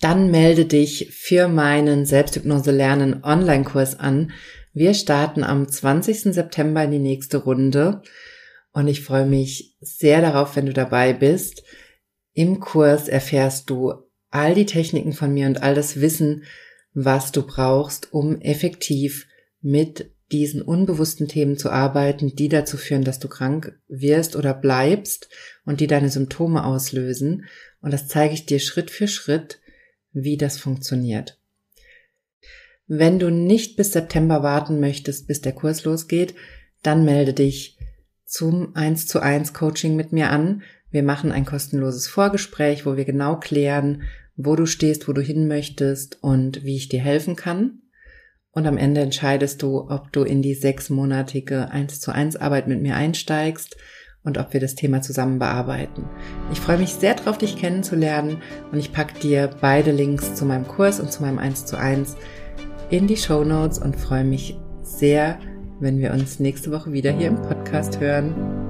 dann 0.00 0.30
melde 0.30 0.64
dich 0.64 1.10
für 1.12 1.48
meinen 1.48 2.06
Selbsthypnose 2.06 2.70
lernen 2.70 3.24
Online-Kurs 3.24 3.98
an. 3.98 4.32
Wir 4.72 4.94
starten 4.94 5.42
am 5.42 5.68
20. 5.68 6.34
September 6.34 6.84
in 6.84 6.92
die 6.92 6.98
nächste 6.98 7.38
Runde 7.38 8.02
und 8.72 8.86
ich 8.86 9.02
freue 9.02 9.26
mich 9.26 9.76
sehr 9.80 10.20
darauf, 10.20 10.56
wenn 10.56 10.66
du 10.66 10.72
dabei 10.72 11.12
bist. 11.12 11.64
Im 12.32 12.60
Kurs 12.60 13.08
erfährst 13.08 13.70
du 13.70 13.92
all 14.30 14.54
die 14.54 14.66
Techniken 14.66 15.12
von 15.12 15.34
mir 15.34 15.46
und 15.46 15.62
all 15.62 15.74
das 15.74 16.00
Wissen, 16.00 16.44
was 16.94 17.32
du 17.32 17.42
brauchst, 17.46 18.12
um 18.12 18.40
effektiv 18.40 19.26
mit 19.60 20.12
diesen 20.32 20.62
unbewussten 20.62 21.26
Themen 21.28 21.56
zu 21.56 21.70
arbeiten, 21.70 22.34
die 22.34 22.48
dazu 22.48 22.76
führen, 22.76 23.04
dass 23.04 23.18
du 23.18 23.28
krank 23.28 23.78
wirst 23.88 24.36
oder 24.36 24.52
bleibst 24.52 25.28
und 25.64 25.80
die 25.80 25.86
deine 25.86 26.10
Symptome 26.10 26.64
auslösen. 26.64 27.46
Und 27.80 27.92
das 27.92 28.08
zeige 28.08 28.34
ich 28.34 28.44
dir 28.44 28.60
Schritt 28.60 28.90
für 28.90 29.08
Schritt, 29.08 29.60
wie 30.12 30.36
das 30.36 30.58
funktioniert. 30.58 31.38
Wenn 32.86 33.18
du 33.18 33.30
nicht 33.30 33.76
bis 33.76 33.92
September 33.92 34.42
warten 34.42 34.80
möchtest, 34.80 35.26
bis 35.26 35.40
der 35.40 35.52
Kurs 35.52 35.84
losgeht, 35.84 36.34
dann 36.82 37.04
melde 37.04 37.34
dich 37.34 37.78
zum 38.24 38.74
1 38.76 39.06
zu 39.06 39.20
1 39.20 39.52
Coaching 39.52 39.96
mit 39.96 40.12
mir 40.12 40.30
an. 40.30 40.62
Wir 40.90 41.02
machen 41.02 41.32
ein 41.32 41.44
kostenloses 41.44 42.06
Vorgespräch, 42.06 42.86
wo 42.86 42.96
wir 42.96 43.04
genau 43.04 43.38
klären, 43.38 44.02
wo 44.36 44.56
du 44.56 44.66
stehst, 44.66 45.08
wo 45.08 45.12
du 45.12 45.20
hin 45.20 45.48
möchtest 45.48 46.22
und 46.22 46.64
wie 46.64 46.76
ich 46.76 46.88
dir 46.88 47.00
helfen 47.00 47.36
kann. 47.36 47.82
Und 48.52 48.66
am 48.66 48.78
Ende 48.78 49.02
entscheidest 49.02 49.62
du, 49.62 49.88
ob 49.88 50.12
du 50.12 50.22
in 50.22 50.42
die 50.42 50.54
sechsmonatige 50.54 51.70
1 51.70 52.00
zu 52.00 52.12
1 52.12 52.36
Arbeit 52.36 52.66
mit 52.66 52.82
mir 52.82 52.96
einsteigst 52.96 53.76
und 54.24 54.38
ob 54.38 54.52
wir 54.52 54.60
das 54.60 54.74
Thema 54.74 55.00
zusammen 55.00 55.38
bearbeiten. 55.38 56.04
Ich 56.52 56.60
freue 56.60 56.78
mich 56.78 56.94
sehr 56.94 57.14
darauf, 57.14 57.38
dich 57.38 57.56
kennenzulernen 57.56 58.42
und 58.72 58.78
ich 58.78 58.92
packe 58.92 59.18
dir 59.20 59.50
beide 59.60 59.92
Links 59.92 60.34
zu 60.34 60.44
meinem 60.44 60.66
Kurs 60.66 61.00
und 61.00 61.12
zu 61.12 61.22
meinem 61.22 61.38
1 61.38 61.66
zu 61.66 61.78
1 61.78 62.16
in 62.90 63.06
die 63.06 63.16
Show 63.16 63.44
Notes 63.44 63.78
und 63.78 63.96
freue 63.96 64.24
mich 64.24 64.58
sehr, 64.82 65.38
wenn 65.80 65.98
wir 65.98 66.12
uns 66.12 66.40
nächste 66.40 66.72
Woche 66.72 66.92
wieder 66.92 67.12
hier 67.12 67.28
im 67.28 67.40
Podcast 67.40 68.00
hören. 68.00 68.67